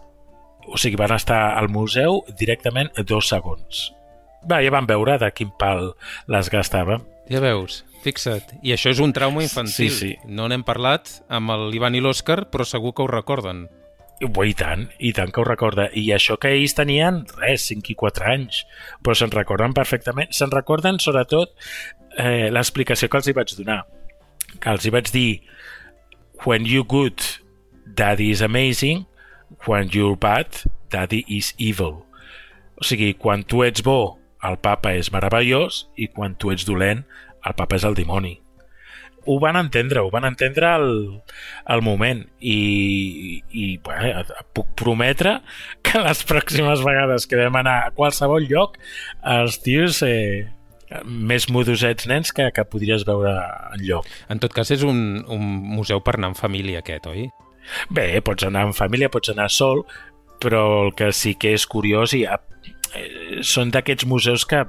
O 0.67 0.77
sigui, 0.77 0.99
van 0.99 1.15
estar 1.15 1.55
al 1.57 1.69
museu 1.71 2.21
directament 2.37 2.91
dos 3.07 3.29
segons. 3.31 3.89
Va, 4.43 4.59
ja 4.63 4.71
van 4.71 4.87
veure 4.87 5.17
de 5.19 5.31
quin 5.35 5.51
pal 5.59 5.93
les 6.31 6.51
gastava. 6.51 6.99
Ja 7.31 7.41
veus. 7.43 7.83
Fixa't. 8.03 8.55
I 8.63 8.73
això 8.75 8.93
és 8.93 9.01
un 9.03 9.11
trauma 9.15 9.43
infantil. 9.43 9.91
Sí, 9.91 10.15
sí. 10.15 10.31
No 10.31 10.47
n'hem 10.47 10.63
parlat 10.67 11.11
amb 11.27 11.51
l'Ivan 11.71 11.97
i 11.97 12.03
l'Òscar, 12.03 12.45
però 12.51 12.67
segur 12.67 12.93
que 12.95 13.03
ho 13.03 13.09
recorden. 13.11 13.67
Bo, 14.19 14.43
I 14.43 14.53
tant, 14.57 14.89
i 14.99 15.13
tant 15.15 15.31
que 15.31 15.39
ho 15.39 15.45
recorda. 15.47 15.87
I 15.95 16.09
això 16.11 16.35
que 16.39 16.51
ells 16.51 16.75
tenien, 16.75 17.21
res, 17.39 17.69
5 17.71 17.93
i 17.93 17.95
4 17.99 18.27
anys, 18.33 18.65
però 19.03 19.15
se'n 19.15 19.31
recorden 19.31 19.75
perfectament. 19.75 20.33
Se'n 20.35 20.51
recorden, 20.51 20.99
sobretot, 20.99 21.53
eh, 22.17 22.49
l'explicació 22.51 23.07
que 23.07 23.19
els 23.21 23.29
hi 23.29 23.35
vaig 23.37 23.55
donar. 23.55 23.85
Que 24.59 24.75
els 24.75 24.85
hi 24.85 24.91
vaig 24.91 25.11
dir 25.11 25.29
When 26.45 26.65
you 26.65 26.83
good, 26.83 27.19
daddy 27.85 28.31
is 28.31 28.41
amazing. 28.41 29.05
When 29.65 29.89
you're 29.91 30.15
bad, 30.15 30.63
daddy 30.89 31.25
is 31.27 31.53
evil. 31.57 32.05
O 32.79 32.83
sigui, 32.83 33.13
quan 33.19 33.43
tu 33.43 33.63
ets 33.63 33.83
bo, 33.83 34.19
el 34.43 34.55
papa 34.63 34.93
és 34.95 35.11
meravellós, 35.11 35.87
i 35.99 36.07
quan 36.07 36.35
tu 36.39 36.53
ets 36.53 36.63
dolent, 36.67 37.03
el 37.45 37.57
papa 37.57 37.79
és 37.79 37.87
el 37.87 37.97
dimoni 37.97 38.37
ho 39.29 39.39
van 39.39 39.57
entendre, 39.59 40.01
ho 40.01 40.09
van 40.09 40.25
entendre 40.25 40.67
al, 40.67 41.21
al 41.65 41.81
moment 41.85 42.23
i, 42.39 43.41
i 43.51 43.65
bueno, 43.83 44.23
puc 44.57 44.71
prometre 44.79 45.35
que 45.85 46.01
les 46.01 46.23
pròximes 46.25 46.83
vegades 46.85 47.27
que 47.29 47.37
vam 47.39 47.59
anar 47.59 47.75
a 47.83 47.91
qualsevol 47.95 48.47
lloc 48.49 48.79
els 49.37 49.59
tios 49.65 50.01
eh, 50.07 50.47
més 51.05 51.49
modosets 51.53 52.07
nens 52.09 52.33
que, 52.33 52.49
que 52.55 52.65
podries 52.65 53.05
veure 53.05 53.35
en 53.75 53.85
lloc. 53.85 54.07
En 54.33 54.41
tot 54.41 54.55
cas 54.55 54.71
és 54.73 54.85
un, 54.87 55.21
un 55.29 55.45
museu 55.77 56.01
per 56.01 56.17
anar 56.17 56.33
en 56.33 56.39
família 56.39 56.81
aquest, 56.81 57.09
oi? 57.11 57.27
Bé, 57.93 58.09
pots 58.25 58.47
anar 58.47 58.65
en 58.69 58.73
família, 58.73 59.11
pots 59.13 59.29
anar 59.29 59.49
sol, 59.53 59.83
però 60.41 60.87
el 60.87 60.95
que 60.97 61.11
sí 61.13 61.35
que 61.37 61.53
és 61.53 61.67
curiós 61.69 62.15
i 62.17 62.23
eh, 62.25 62.39
són 63.45 63.69
d'aquests 63.75 64.09
museus 64.09 64.47
que 64.49 64.63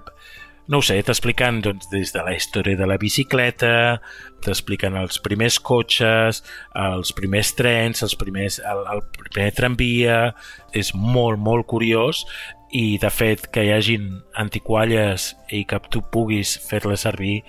no 0.68 0.78
ho 0.78 0.84
sé, 0.84 1.00
t'expliquen 1.02 1.62
doncs, 1.64 1.88
des 1.90 2.12
de 2.14 2.22
la 2.26 2.34
història 2.36 2.78
de 2.78 2.86
la 2.86 2.98
bicicleta, 3.00 4.00
t'expliquen 4.44 4.96
els 5.00 5.18
primers 5.24 5.58
cotxes, 5.58 6.42
els 6.78 7.12
primers 7.16 7.54
trens, 7.58 8.04
els 8.06 8.16
primers, 8.18 8.60
el, 8.60 8.86
el 8.96 9.04
primer 9.18 9.50
tramvia... 9.56 10.22
És 10.70 10.92
molt, 10.94 11.40
molt 11.42 11.66
curiós 11.66 12.20
i, 12.70 12.98
de 13.02 13.08
fet, 13.10 13.48
que 13.50 13.64
hi 13.66 13.72
hagin 13.74 14.20
antiqualles 14.38 15.32
i 15.50 15.64
que 15.66 15.80
tu 15.90 16.04
puguis 16.14 16.52
fer-les 16.68 17.02
servir 17.02 17.40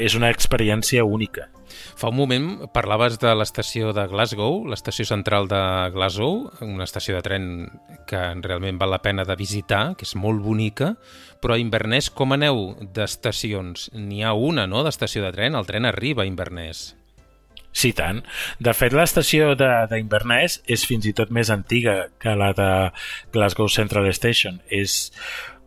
és 0.00 0.16
una 0.16 0.30
experiència 0.32 1.04
única. 1.04 1.50
Fa 1.98 2.10
un 2.10 2.16
moment 2.18 2.46
parlaves 2.74 3.18
de 3.22 3.32
l'estació 3.36 3.94
de 3.96 4.06
Glasgow, 4.10 4.62
l'estació 4.70 5.06
central 5.08 5.48
de 5.50 5.60
Glasgow, 5.94 6.46
una 6.64 6.86
estació 6.86 7.16
de 7.16 7.24
tren 7.26 7.50
que 8.10 8.20
realment 8.42 8.78
val 8.80 8.94
la 8.94 9.02
pena 9.04 9.26
de 9.28 9.36
visitar, 9.38 9.82
que 9.96 10.08
és 10.08 10.16
molt 10.16 10.42
bonica, 10.44 10.94
però 11.40 11.56
a 11.56 11.62
Inverness 11.62 12.10
com 12.10 12.36
aneu 12.36 12.74
d'estacions? 12.94 13.90
N'hi 13.96 14.24
ha 14.24 14.32
una, 14.34 14.66
no?, 14.70 14.84
d'estació 14.86 15.24
de 15.24 15.34
tren. 15.36 15.58
El 15.58 15.68
tren 15.68 15.88
arriba 15.88 16.24
a 16.24 16.28
Inverness. 16.30 16.94
Sí, 17.72 17.92
tant. 17.94 18.24
De 18.58 18.72
fet, 18.74 18.94
l'estació 18.96 19.52
d'Inverness 19.58 20.58
és 20.66 20.84
fins 20.88 21.06
i 21.06 21.14
tot 21.16 21.30
més 21.30 21.52
antiga 21.54 22.08
que 22.22 22.34
la 22.34 22.50
de 22.56 22.70
Glasgow 23.34 23.70
Central 23.70 24.08
Station. 24.16 24.58
És, 24.66 25.12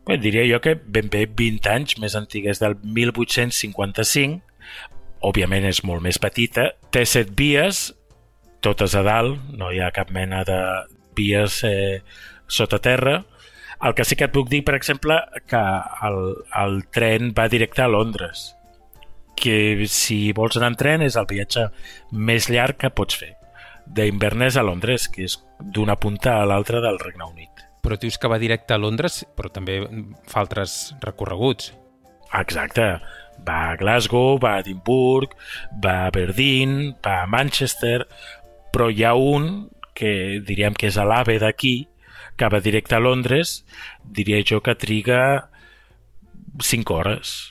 bé, 0.08 0.18
diria 0.20 0.44
jo 0.50 0.60
que 0.64 0.76
ben 0.76 1.08
bé 1.14 1.26
20 1.30 1.72
anys 1.72 1.98
més 2.04 2.18
antiga. 2.20 2.52
És 2.52 2.60
del 2.64 2.76
1855 2.84 4.42
òbviament 5.24 5.68
és 5.70 5.84
molt 5.88 6.04
més 6.04 6.20
petita, 6.22 6.72
té 6.92 7.06
set 7.08 7.32
vies, 7.38 7.92
totes 8.64 8.96
a 8.96 9.04
dalt, 9.06 9.40
no 9.56 9.72
hi 9.72 9.82
ha 9.84 9.94
cap 9.96 10.12
mena 10.16 10.44
de 10.48 10.60
vies 11.18 11.62
eh, 11.68 12.02
sota 12.48 12.80
terra. 12.84 13.22
El 13.84 13.96
que 13.96 14.06
sí 14.08 14.16
que 14.16 14.30
et 14.30 14.34
puc 14.36 14.50
dir, 14.52 14.64
per 14.64 14.78
exemple, 14.78 15.18
que 15.50 15.62
el, 16.08 16.20
el 16.62 16.84
tren 16.96 17.34
va 17.36 17.50
directe 17.52 17.84
a 17.84 17.92
Londres, 17.92 18.54
que 19.36 19.88
si 19.92 20.32
vols 20.36 20.56
anar 20.60 20.72
en 20.74 20.80
tren 20.80 21.04
és 21.04 21.18
el 21.20 21.28
viatge 21.28 21.68
més 22.12 22.48
llarg 22.52 22.80
que 22.80 22.94
pots 22.96 23.20
fer, 23.20 23.34
d'Inverness 23.88 24.60
a 24.60 24.64
Londres, 24.64 25.10
que 25.12 25.28
és 25.28 25.40
d'una 25.60 25.98
punta 26.00 26.38
a 26.40 26.48
l'altra 26.48 26.80
del 26.84 27.02
Regne 27.02 27.28
Unit. 27.28 27.66
Però 27.84 28.00
dius 28.00 28.16
que 28.16 28.32
va 28.32 28.40
directe 28.40 28.76
a 28.76 28.80
Londres, 28.80 29.26
però 29.36 29.52
també 29.52 29.82
fa 30.32 30.46
altres 30.46 30.94
recorreguts. 31.04 31.74
Exacte 32.40 32.88
va 33.48 33.72
a 33.72 33.78
Glasgow, 33.78 34.38
va 34.40 34.56
a 34.56 34.60
Edimburg, 34.64 35.36
va 35.84 36.04
a 36.04 36.12
Aberdeen, 36.12 36.96
va 37.06 37.22
a 37.22 37.28
Manchester, 37.28 38.06
però 38.74 38.90
hi 38.90 39.04
ha 39.04 39.14
un 39.14 39.70
que 39.94 40.42
diríem 40.46 40.74
que 40.74 40.88
és 40.90 40.98
a 40.98 41.06
l'AVE 41.06 41.38
d'aquí, 41.44 41.88
que 42.38 42.50
va 42.50 42.60
directe 42.66 42.96
a 42.98 43.02
Londres, 43.04 43.60
diria 44.04 44.42
jo 44.42 44.62
que 44.66 44.74
triga 44.76 45.50
5 46.60 46.94
hores. 46.94 47.50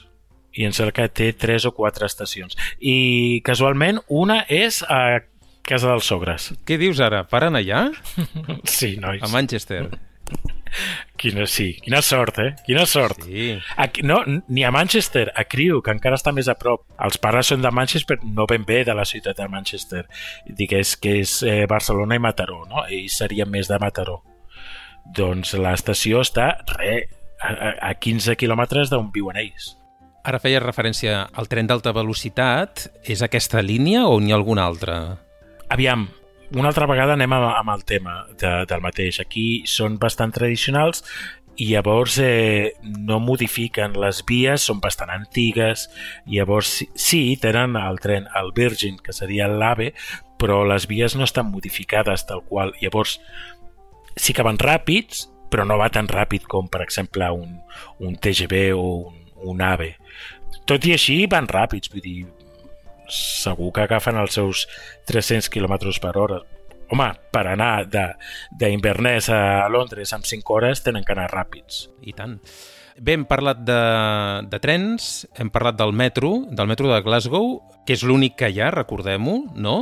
i 0.52 0.66
em 0.68 0.72
sembla 0.76 0.92
que 0.92 1.06
té 1.08 1.30
tres 1.32 1.64
o 1.64 1.70
quatre 1.72 2.04
estacions. 2.04 2.58
I 2.76 3.40
casualment 3.40 4.02
una 4.12 4.42
és 4.52 4.82
a 4.84 5.22
casa 5.64 5.88
dels 5.88 6.04
sogres. 6.04 6.50
Què 6.68 6.76
dius 6.76 7.00
ara? 7.00 7.22
Paren 7.24 7.56
allà? 7.56 7.86
Sí, 8.68 8.98
nois. 9.00 9.22
A 9.24 9.30
Manchester. 9.32 9.86
Quina, 11.16 11.46
sí, 11.46 11.72
quina 11.82 12.00
sort, 12.02 12.38
eh? 12.42 12.54
Quina 12.66 12.84
sort. 12.86 13.22
Sí. 13.26 13.52
Aquí, 13.76 14.02
no, 14.02 14.20
ni 14.48 14.64
a 14.64 14.72
Manchester, 14.74 15.28
a 15.36 15.44
Crewe, 15.44 15.82
que 15.84 15.94
encara 15.94 16.18
està 16.18 16.32
més 16.34 16.48
a 16.50 16.56
prop. 16.58 16.84
Els 17.02 17.18
pares 17.22 17.52
són 17.52 17.62
de 17.62 17.70
Manchester, 17.70 18.18
no 18.24 18.46
ben 18.50 18.64
bé 18.68 18.82
de 18.88 18.96
la 18.96 19.06
ciutat 19.08 19.38
de 19.38 19.48
Manchester. 19.48 20.06
Digués 20.46 20.96
que 20.96 21.18
és 21.22 21.38
eh, 21.46 21.62
Barcelona 21.70 22.18
i 22.18 22.22
Mataró, 22.22 22.62
no? 22.70 22.86
Ells 22.88 23.20
serien 23.22 23.50
més 23.50 23.70
de 23.70 23.78
Mataró. 23.82 24.22
Doncs 25.14 25.54
l'estació 25.58 26.22
està, 26.22 26.48
re, 26.76 26.96
a, 27.42 27.52
a 27.90 27.94
15 27.94 28.36
quilòmetres 28.40 28.90
d'on 28.92 29.10
viuen 29.14 29.38
ells. 29.40 29.76
Ara 30.22 30.38
feia 30.38 30.62
referència 30.62 31.24
al 31.34 31.48
tren 31.50 31.66
d'alta 31.66 31.92
velocitat. 31.94 32.86
És 33.02 33.24
aquesta 33.26 33.62
línia 33.62 34.06
o 34.06 34.20
n'hi 34.22 34.30
ha 34.30 34.38
alguna 34.38 34.66
altra? 34.70 34.98
Aviam, 35.72 36.06
una 36.54 36.68
altra 36.68 36.86
vegada 36.86 37.14
anem 37.16 37.32
amb, 37.36 37.70
el 37.72 37.84
tema 37.84 38.22
de, 38.38 38.50
del 38.68 38.82
mateix. 38.84 39.20
Aquí 39.22 39.62
són 39.68 39.98
bastant 40.02 40.34
tradicionals 40.34 41.04
i 41.60 41.68
llavors 41.68 42.16
eh, 42.22 42.72
no 42.82 43.18
modifiquen 43.20 43.96
les 44.00 44.22
vies, 44.28 44.64
són 44.68 44.80
bastant 44.80 45.12
antigues, 45.12 45.88
i 46.26 46.38
llavors 46.38 46.78
sí 46.94 47.22
tenen 47.40 47.76
el 47.76 48.00
tren, 48.00 48.28
el 48.40 48.52
Virgin, 48.56 48.96
que 49.04 49.12
seria 49.12 49.50
l'AVE, 49.50 49.92
però 50.40 50.62
les 50.66 50.88
vies 50.88 51.14
no 51.16 51.28
estan 51.28 51.50
modificades 51.52 52.26
tal 52.26 52.42
qual. 52.48 52.72
Llavors 52.80 53.18
sí 54.16 54.32
que 54.32 54.44
van 54.46 54.60
ràpids, 54.60 55.28
però 55.52 55.66
no 55.68 55.76
va 55.76 55.90
tan 55.92 56.08
ràpid 56.08 56.48
com, 56.48 56.68
per 56.72 56.80
exemple, 56.82 57.28
un, 57.30 57.58
un 58.00 58.16
TGV 58.16 58.70
o 58.72 58.86
un, 59.10 59.18
un 59.52 59.60
AVE. 59.62 59.92
Tot 60.68 60.84
i 60.88 60.94
així 60.96 61.24
van 61.28 61.48
ràpids, 61.50 61.92
vull 61.92 62.04
dir, 62.04 62.24
segur 63.12 63.72
que 63.76 63.86
agafen 63.86 64.18
els 64.20 64.36
seus 64.38 64.66
300 65.10 65.50
km 65.52 65.78
per 66.02 66.16
hora. 66.18 66.42
Home, 66.92 67.08
per 67.32 67.46
anar 67.48 67.86
d'Inverness 67.88 69.30
a 69.32 69.68
Londres 69.72 70.12
amb 70.12 70.28
5 70.28 70.52
hores 70.52 70.82
tenen 70.84 71.04
que 71.06 71.14
anar 71.14 71.30
ràpids. 71.32 71.86
I 72.04 72.12
tant. 72.16 72.36
Bé, 73.00 73.14
hem 73.16 73.24
parlat 73.24 73.62
de, 73.64 73.80
de 74.52 74.58
trens, 74.60 75.24
hem 75.40 75.48
parlat 75.52 75.78
del 75.78 75.94
metro, 75.96 76.34
del 76.52 76.68
metro 76.68 76.90
de 76.92 77.00
Glasgow, 77.00 77.54
que 77.86 77.96
és 77.96 78.04
l'únic 78.04 78.36
que 78.42 78.50
hi 78.52 78.60
ha, 78.60 78.68
recordem-ho, 78.74 79.38
no? 79.56 79.76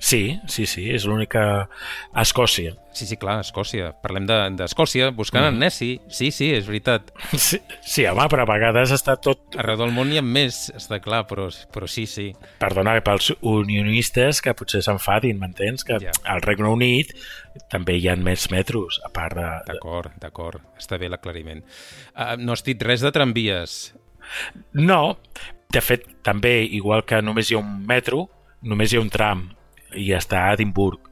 Sí, 0.00 0.40
sí, 0.48 0.64
sí, 0.64 0.86
és 0.88 1.04
l'única 1.04 1.68
Escòcia. 2.16 2.72
Sí, 2.96 3.04
sí, 3.04 3.18
clar, 3.20 3.42
Escòcia. 3.44 3.90
Parlem 4.00 4.24
d'Escòcia, 4.56 5.10
de, 5.10 5.14
buscant 5.14 5.44
mm. 5.44 5.52
en 5.52 5.60
Nessie. 5.60 5.98
Sí, 6.08 6.30
sí, 6.32 6.48
és 6.56 6.64
veritat. 6.66 7.12
Sí, 7.36 7.60
sí, 7.84 8.06
home, 8.08 8.24
però 8.32 8.46
a 8.46 8.48
vegades 8.48 8.94
està 8.96 9.18
tot... 9.20 9.58
Arreu 9.60 9.76
del 9.82 9.92
món 9.92 10.08
hi 10.10 10.18
ha 10.18 10.24
més, 10.24 10.62
està 10.72 11.02
clar, 11.04 11.26
però, 11.28 11.50
però 11.74 11.88
sí, 11.90 12.06
sí. 12.08 12.30
Perdona, 12.62 12.96
pels 13.04 13.28
unionistes 13.44 14.40
que 14.40 14.56
potser 14.56 14.80
s'enfadin, 14.88 15.38
m'entens? 15.38 15.84
Que 15.84 16.00
ja. 16.06 16.16
al 16.32 16.40
Regne 16.48 16.72
Unit 16.72 17.12
també 17.68 17.98
hi 18.00 18.08
ha 18.08 18.16
més 18.16 18.48
metros, 18.54 19.02
a 19.04 19.12
part 19.12 19.36
de... 19.36 19.46
D'acord, 19.68 20.16
d'acord. 20.24 20.64
Està 20.80 20.96
bé 20.98 21.12
l'aclariment. 21.12 21.60
Uh, 22.16 22.34
no 22.40 22.56
has 22.56 22.64
dit 22.64 22.88
res 22.88 23.04
de 23.04 23.12
tramvies. 23.12 23.78
No, 24.80 25.18
de 25.70 25.84
fet, 25.84 26.08
també, 26.24 26.62
igual 26.64 27.04
que 27.04 27.20
només 27.20 27.52
hi 27.52 27.60
ha 27.60 27.62
un 27.62 27.82
metro, 27.84 28.30
només 28.64 28.92
hi 28.92 28.96
ha 28.96 29.04
un 29.04 29.12
tram 29.12 29.48
i 29.96 30.10
està 30.16 30.46
a 30.46 30.54
Edimburg. 30.56 31.10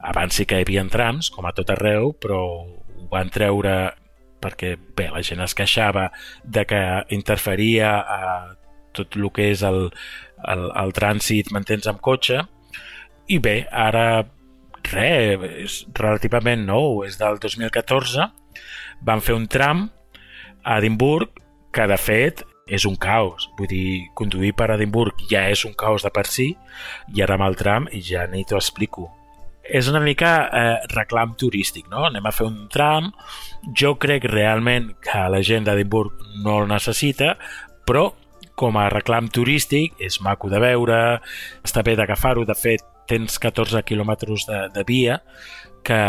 Abans 0.00 0.38
sí 0.38 0.46
que 0.48 0.60
hi 0.60 0.64
havia 0.64 0.84
trams, 0.88 1.28
com 1.30 1.46
a 1.46 1.52
tot 1.56 1.70
arreu, 1.74 2.14
però 2.16 2.40
ho 2.64 3.08
van 3.10 3.30
treure 3.32 3.92
perquè 4.40 4.74
bé, 4.96 5.10
la 5.12 5.20
gent 5.22 5.42
es 5.44 5.54
queixava 5.54 6.08
de 6.44 6.64
que 6.64 6.80
interferia 7.12 7.98
a 8.00 8.20
tot 8.96 9.16
el 9.16 9.28
que 9.36 9.50
és 9.52 9.62
el, 9.66 9.90
el, 10.48 10.66
el 10.82 10.94
trànsit 10.96 11.52
mantens 11.52 11.86
amb 11.90 12.00
cotxe 12.00 12.40
i 13.30 13.38
bé, 13.38 13.66
ara 13.70 14.24
res, 14.90 15.44
és 15.64 15.76
relativament 15.94 16.64
nou, 16.66 17.02
és 17.06 17.18
del 17.20 17.38
2014 17.42 18.30
van 19.06 19.22
fer 19.24 19.36
un 19.36 19.46
tram 19.46 19.86
a 20.64 20.78
Edimburg 20.80 21.36
que 21.70 21.86
de 21.86 21.98
fet 22.00 22.42
és 22.70 22.86
un 22.88 22.96
caos. 22.96 23.48
Vull 23.58 23.68
dir, 23.70 24.10
conduir 24.16 24.54
per 24.56 24.70
Edimburg 24.76 25.24
ja 25.30 25.46
és 25.50 25.64
un 25.68 25.74
caos 25.78 26.06
de 26.06 26.12
per 26.14 26.26
si, 26.30 26.52
i 27.14 27.24
ara 27.24 27.36
amb 27.36 27.48
el 27.48 27.58
tram 27.58 27.88
ja 28.06 28.26
ni 28.30 28.44
t'ho 28.46 28.58
explico. 28.60 29.10
És 29.62 29.90
una 29.90 30.00
mica 30.02 30.32
eh, 30.46 30.78
reclam 30.94 31.36
turístic, 31.38 31.86
no? 31.90 32.06
Anem 32.08 32.26
a 32.26 32.32
fer 32.34 32.48
un 32.48 32.64
tram. 32.72 33.12
Jo 33.76 33.94
crec 34.02 34.26
realment 34.30 34.90
que 35.04 35.26
la 35.30 35.42
gent 35.46 35.68
d'Edimburg 35.68 36.24
no 36.44 36.62
el 36.62 36.70
necessita, 36.70 37.36
però 37.86 38.08
com 38.60 38.76
a 38.76 38.88
reclam 38.92 39.30
turístic 39.32 40.00
és 40.02 40.18
maco 40.24 40.50
de 40.52 40.58
veure, 40.60 40.98
està 41.64 41.84
bé 41.86 41.94
d'agafar-ho. 41.96 42.44
De 42.48 42.56
fet, 42.58 42.82
tens 43.10 43.38
14 43.42 43.84
quilòmetres 43.86 44.46
de, 44.48 44.66
de 44.74 44.84
via 44.88 45.20
que 45.86 46.02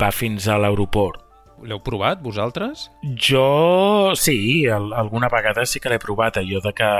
va 0.00 0.10
fins 0.12 0.48
a 0.48 0.58
l'aeroport 0.60 1.25
L'heu 1.62 1.80
provat, 1.80 2.20
vosaltres? 2.20 2.90
Jo, 3.02 4.12
sí, 4.14 4.66
el, 4.66 4.92
alguna 4.92 5.30
vegada 5.32 5.64
sí 5.64 5.80
que 5.80 5.88
l'he 5.88 6.00
provat. 6.02 6.40
Jo 6.44 6.60
de 6.60 6.72
que 6.76 6.90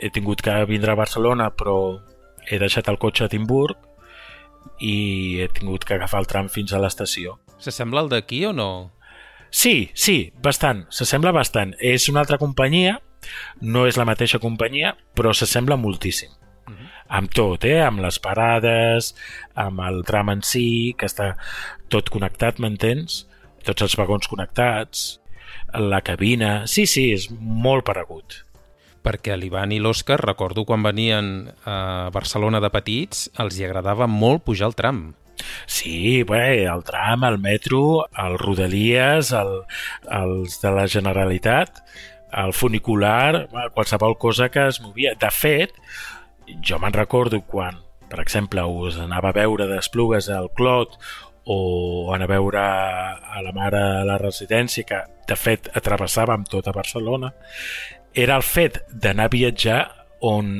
he 0.00 0.10
tingut 0.10 0.42
que 0.42 0.56
vindre 0.66 0.92
a 0.92 0.98
Barcelona, 0.98 1.50
però 1.54 2.00
he 2.50 2.58
deixat 2.58 2.88
el 2.90 2.98
cotxe 2.98 3.24
a 3.24 3.30
Timburg 3.32 3.78
i 4.80 5.40
he 5.40 5.48
tingut 5.54 5.84
que 5.86 5.94
agafar 5.96 6.22
el 6.24 6.28
tram 6.30 6.50
fins 6.52 6.74
a 6.74 6.80
l'estació. 6.82 7.38
S'assembla 7.62 8.02
al 8.04 8.10
d'aquí 8.12 8.44
o 8.48 8.52
no? 8.52 8.70
Sí, 9.54 9.90
sí, 9.94 10.32
bastant. 10.42 10.84
S'assembla 10.90 11.32
bastant. 11.32 11.76
És 11.78 12.08
una 12.10 12.24
altra 12.24 12.40
companyia, 12.42 12.98
no 13.60 13.86
és 13.86 13.96
la 13.96 14.06
mateixa 14.08 14.40
companyia, 14.42 14.96
però 15.14 15.32
s'assembla 15.32 15.78
moltíssim. 15.78 16.32
Uh 16.66 16.70
mhm. 16.70 16.76
-huh. 16.76 16.90
Amb 17.08 17.30
tot, 17.30 17.64
eh? 17.64 17.82
Amb 17.84 18.00
les 18.00 18.18
parades, 18.18 19.14
amb 19.54 19.80
el 19.80 20.02
tram 20.04 20.30
en 20.30 20.42
si, 20.42 20.94
que 20.98 21.06
està 21.06 21.36
tot 21.88 22.10
connectat, 22.10 22.58
m'entens? 22.58 23.28
Tots 23.66 23.86
els 23.86 23.96
vagons 24.00 24.28
connectats, 24.30 25.04
la 25.74 26.00
cabina... 26.06 26.64
Sí, 26.70 26.86
sí, 26.86 27.10
és 27.14 27.28
molt 27.32 27.86
paregut. 27.88 28.40
Perquè 29.04 29.36
l'Ivan 29.36 29.74
i 29.74 29.80
l'Òscar, 29.82 30.20
recordo 30.22 30.64
quan 30.64 30.84
venien 30.84 31.50
a 31.68 32.08
Barcelona 32.14 32.60
de 32.64 32.70
petits, 32.72 33.28
els 33.42 33.58
hi 33.58 33.66
agradava 33.66 34.08
molt 34.08 34.46
pujar 34.46 34.70
el 34.70 34.78
tram. 34.78 35.04
Sí, 35.66 36.22
bé, 36.24 36.64
el 36.70 36.84
tram, 36.86 37.24
el 37.28 37.38
metro, 37.42 38.06
el 38.22 38.38
Rodalies, 38.38 39.32
el, 39.36 39.54
els 40.08 40.60
de 40.62 40.72
la 40.72 40.86
Generalitat, 40.88 41.82
el 42.44 42.54
funicular, 42.56 43.48
qualsevol 43.74 44.16
cosa 44.18 44.48
que 44.48 44.68
es 44.70 44.80
movia. 44.80 45.14
De 45.20 45.30
fet, 45.34 45.74
jo 46.64 46.78
me'n 46.80 46.96
recordo 46.96 47.42
quan, 47.42 47.82
per 48.10 48.22
exemple, 48.22 48.64
us 48.64 48.98
anava 49.02 49.30
a 49.32 49.36
veure 49.36 49.68
d'Esplugues 49.70 50.30
al 50.32 50.50
Clot 50.56 50.98
o 51.46 52.12
anar 52.14 52.28
a 52.28 52.32
veure 52.32 52.60
a 52.60 53.42
la 53.44 53.52
mare 53.52 53.80
a 54.00 54.04
la 54.08 54.18
residència, 54.20 54.86
que 54.88 55.02
de 55.28 55.36
fet 55.36 55.68
atravessàvem 55.76 56.46
tota 56.48 56.72
Barcelona, 56.72 57.32
era 58.14 58.36
el 58.38 58.46
fet 58.46 58.80
d'anar 58.88 59.28
a 59.28 59.32
viatjar 59.32 59.80
on 60.24 60.56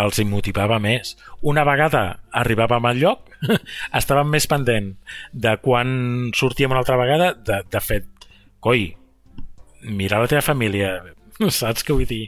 els 0.00 0.20
hi 0.20 0.26
motivava 0.28 0.78
més. 0.82 1.16
Una 1.42 1.64
vegada 1.66 2.20
arribàvem 2.36 2.86
al 2.86 3.00
lloc, 3.00 3.30
estàvem 4.00 4.30
més 4.30 4.46
pendent 4.50 4.92
de 5.32 5.56
quan 5.64 6.30
sortíem 6.36 6.70
una 6.70 6.82
altra 6.84 6.98
vegada, 7.00 7.32
de, 7.34 7.62
de 7.70 7.82
fet, 7.82 8.06
coi, 8.60 8.90
mira 9.82 10.20
la 10.20 10.30
teva 10.30 10.44
família, 10.44 10.98
saps 11.60 11.86
què 11.86 11.96
vull 11.96 12.08
dir? 12.10 12.26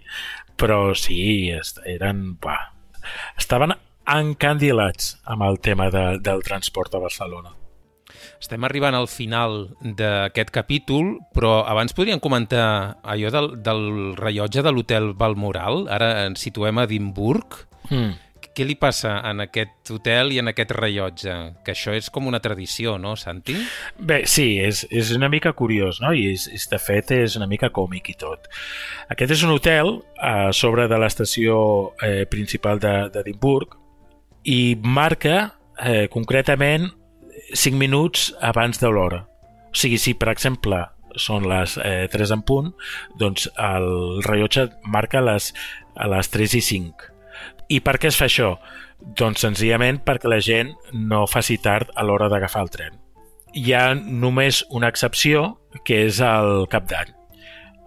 Però 0.58 0.92
sí, 0.98 1.50
eren... 1.88 2.24
Buah, 2.42 2.68
estaven 3.38 3.74
encandilats 4.12 5.16
amb 5.30 5.46
el 5.46 5.58
tema 5.62 5.90
de, 5.94 6.04
del 6.22 6.42
transport 6.46 6.94
a 6.94 7.02
Barcelona. 7.02 7.61
Estem 8.42 8.64
arribant 8.66 8.96
al 8.98 9.06
final 9.06 9.68
d'aquest 9.80 10.50
capítol, 10.50 11.14
però 11.30 11.60
abans 11.62 11.94
podríem 11.94 12.18
comentar 12.18 12.98
allò 13.06 13.30
del, 13.30 13.48
del 13.62 13.84
rellotge 14.18 14.64
de 14.66 14.72
l'hotel 14.74 15.12
Balmoral. 15.14 15.84
Ara 15.86 16.24
ens 16.26 16.42
situem 16.42 16.80
a 16.80 16.88
Edimburg. 16.88 17.60
Mm. 17.92 18.16
Què 18.52 18.64
li 18.66 18.74
passa 18.76 19.14
en 19.30 19.44
aquest 19.44 19.92
hotel 19.94 20.34
i 20.34 20.40
en 20.42 20.50
aquest 20.50 20.74
rellotge? 20.74 21.36
Que 21.62 21.72
això 21.72 21.94
és 21.94 22.10
com 22.12 22.26
una 22.28 22.40
tradició, 22.42 22.96
no, 23.00 23.14
Santi? 23.16 23.54
Bé, 23.96 24.24
sí, 24.28 24.58
és, 24.60 24.82
és 24.90 25.12
una 25.14 25.30
mica 25.32 25.54
curiós, 25.56 26.00
no? 26.02 26.10
I 26.10 26.32
és, 26.32 26.48
és, 26.50 26.66
de 26.68 26.80
fet 26.82 27.14
és 27.14 27.36
una 27.38 27.46
mica 27.48 27.70
còmic 27.70 28.10
i 28.10 28.16
tot. 28.18 28.50
Aquest 29.14 29.36
és 29.36 29.44
un 29.46 29.54
hotel 29.54 30.00
a 30.18 30.50
sobre 30.50 30.88
de 30.90 30.98
l'estació 30.98 31.60
eh, 32.02 32.26
principal 32.26 32.82
d'Edimburg 32.82 33.78
i 34.50 34.74
marca 34.82 35.38
eh, 35.78 36.10
concretament 36.10 36.90
5 37.52 37.76
minuts 37.76 38.32
abans 38.40 38.80
de 38.80 38.90
l'hora. 38.90 39.22
O 39.72 39.76
sigui, 39.76 39.98
si 40.00 40.14
per 40.14 40.30
exemple 40.32 40.82
són 41.20 41.46
les 41.48 41.76
eh, 41.84 42.08
3 42.12 42.34
en 42.36 42.42
punt, 42.48 42.72
doncs 43.20 43.48
el 43.60 43.88
rellotge 44.24 44.68
marca 44.88 45.20
les, 45.24 45.52
a 45.96 46.08
les 46.08 46.30
3 46.32 46.56
i 46.56 46.62
5. 46.64 47.08
I 47.72 47.80
per 47.84 47.98
què 48.00 48.10
es 48.10 48.18
fa 48.18 48.28
això? 48.28 48.54
Doncs 49.18 49.42
senzillament 49.44 50.00
perquè 50.06 50.30
la 50.30 50.40
gent 50.44 50.74
no 50.92 51.26
faci 51.26 51.58
tard 51.62 51.90
a 51.96 52.04
l'hora 52.06 52.30
d'agafar 52.32 52.66
el 52.66 52.70
tren. 52.72 53.00
Hi 53.52 53.72
ha 53.76 53.86
només 53.94 54.62
una 54.70 54.88
excepció, 54.88 55.58
que 55.84 56.06
és 56.06 56.20
el 56.24 56.68
cap 56.72 56.88
d'any. 56.88 57.18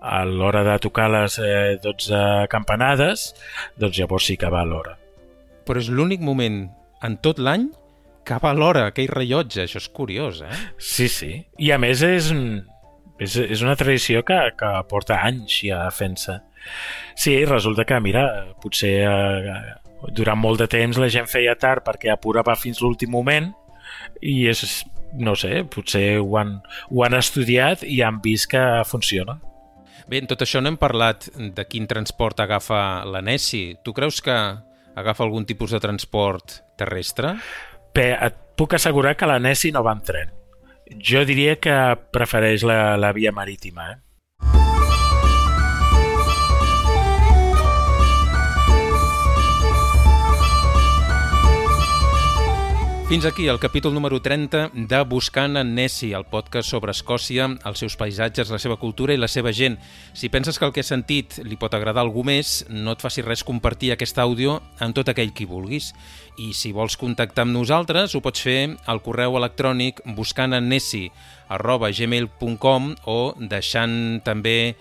a 0.06 0.20
l'hora 0.24 0.62
de 0.62 0.76
tocar 0.78 1.08
les 1.10 1.40
eh, 1.42 1.80
12 1.82 2.46
campanades, 2.52 3.32
doncs 3.82 3.98
llavors 3.98 4.28
sí 4.30 4.36
que 4.38 4.52
va 4.54 4.62
l'hora. 4.62 5.00
Però 5.66 5.82
és 5.82 5.90
l'únic 5.90 6.22
moment 6.22 6.60
en 7.02 7.18
tot 7.26 7.42
l'any 7.42 7.72
que 8.26 8.40
va 8.42 8.52
a 8.52 8.58
l'hora, 8.58 8.88
aquell 8.90 9.12
rellotge. 9.12 9.66
Això 9.66 9.82
és 9.82 9.90
curiós, 9.94 10.42
eh? 10.46 10.58
Sí, 10.82 11.08
sí. 11.12 11.32
I 11.62 11.72
a 11.76 11.80
més 11.82 12.02
és, 12.06 12.32
és, 13.22 13.38
és 13.46 13.64
una 13.64 13.78
tradició 13.80 14.24
que, 14.28 14.40
que 14.58 14.72
porta 14.90 15.22
anys 15.28 15.62
ja 15.70 15.86
fent-se. 15.94 16.40
Sí, 17.16 17.38
resulta 17.46 17.86
que, 17.86 18.00
mira, 18.02 18.26
potser 18.62 18.96
eh, 19.06 19.56
durant 20.18 20.40
molt 20.42 20.62
de 20.64 20.70
temps 20.72 20.98
la 20.98 21.10
gent 21.14 21.30
feia 21.30 21.56
tard 21.60 21.86
perquè 21.86 22.12
apurava 22.14 22.58
fins 22.58 22.82
l'últim 22.82 23.14
moment 23.14 23.52
i 24.22 24.48
és, 24.50 24.64
no 25.22 25.36
sé, 25.38 25.64
potser 25.72 26.18
ho 26.20 26.38
han, 26.42 26.58
ho 26.90 27.06
han 27.06 27.18
estudiat 27.18 27.86
i 27.86 28.02
han 28.02 28.22
vist 28.24 28.50
que 28.52 28.64
funciona. 28.90 29.38
Bé, 30.06 30.20
en 30.22 30.30
tot 30.30 30.44
això 30.46 30.62
no 30.62 30.70
hem 30.70 30.78
parlat 30.78 31.30
de 31.34 31.66
quin 31.66 31.88
transport 31.90 32.42
agafa 32.44 32.80
la 33.10 33.24
Nessi. 33.26 33.78
Tu 33.82 33.94
creus 33.98 34.22
que 34.22 34.36
agafa 34.96 35.26
algun 35.26 35.48
tipus 35.50 35.74
de 35.74 35.82
transport 35.82 36.60
terrestre? 36.78 37.34
Et 38.02 38.42
puc 38.56 38.76
assegurar 38.76 39.16
que 39.18 39.28
la 39.30 39.40
Nessi 39.40 39.72
no 39.76 39.84
va 39.84 39.94
en 39.96 40.02
tren. 40.06 40.34
Jo 41.02 41.26
diria 41.26 41.58
que 41.60 41.76
prefereix 42.14 42.64
la, 42.68 42.96
la 43.02 43.12
via 43.16 43.32
marítima, 43.36 43.92
eh? 43.92 44.05
Fins 53.06 53.24
aquí 53.24 53.46
el 53.48 53.60
capítol 53.60 53.94
número 53.94 54.20
30 54.20 54.72
de 54.74 55.00
Buscant 55.04 55.58
en 55.58 55.76
Nessie, 55.76 56.16
el 56.18 56.24
podcast 56.26 56.72
sobre 56.74 56.90
Escòcia, 56.90 57.46
els 57.70 57.84
seus 57.84 57.94
paisatges, 58.02 58.50
la 58.50 58.58
seva 58.58 58.80
cultura 58.82 59.14
i 59.14 59.20
la 59.22 59.30
seva 59.30 59.52
gent. 59.54 59.76
Si 60.18 60.32
penses 60.34 60.58
que 60.58 60.66
el 60.66 60.74
que 60.74 60.82
has 60.82 60.90
sentit 60.90 61.38
li 61.46 61.54
pot 61.54 61.78
agradar 61.78 62.02
a 62.02 62.08
algú 62.08 62.24
més, 62.26 62.64
no 62.74 62.96
et 62.96 63.06
faci 63.06 63.22
res 63.22 63.44
compartir 63.46 63.92
aquest 63.94 64.18
àudio 64.18 64.56
amb 64.82 64.98
tot 64.98 65.12
aquell 65.14 65.36
qui 65.38 65.46
vulguis. 65.46 65.92
I 66.42 66.50
si 66.58 66.74
vols 66.74 66.98
contactar 66.98 67.46
amb 67.46 67.54
nosaltres, 67.54 68.18
ho 68.18 68.24
pots 68.26 68.42
fer 68.42 68.74
al 68.90 69.04
correu 69.06 69.38
electrònic 69.38 70.02
buscantennessi 70.18 71.06
arroba 71.54 71.94
gmail.com 71.94 72.90
o 73.06 73.20
deixant 73.38 74.18
també 74.26 74.74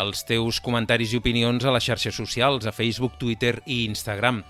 els 0.00 0.24
teus 0.24 0.64
comentaris 0.64 1.12
i 1.12 1.20
opinions 1.20 1.68
a 1.68 1.76
les 1.76 1.84
xarxes 1.84 2.16
socials, 2.16 2.64
a 2.64 2.72
Facebook, 2.72 3.20
Twitter 3.20 3.58
i 3.66 3.84
Instagram. 3.84 4.40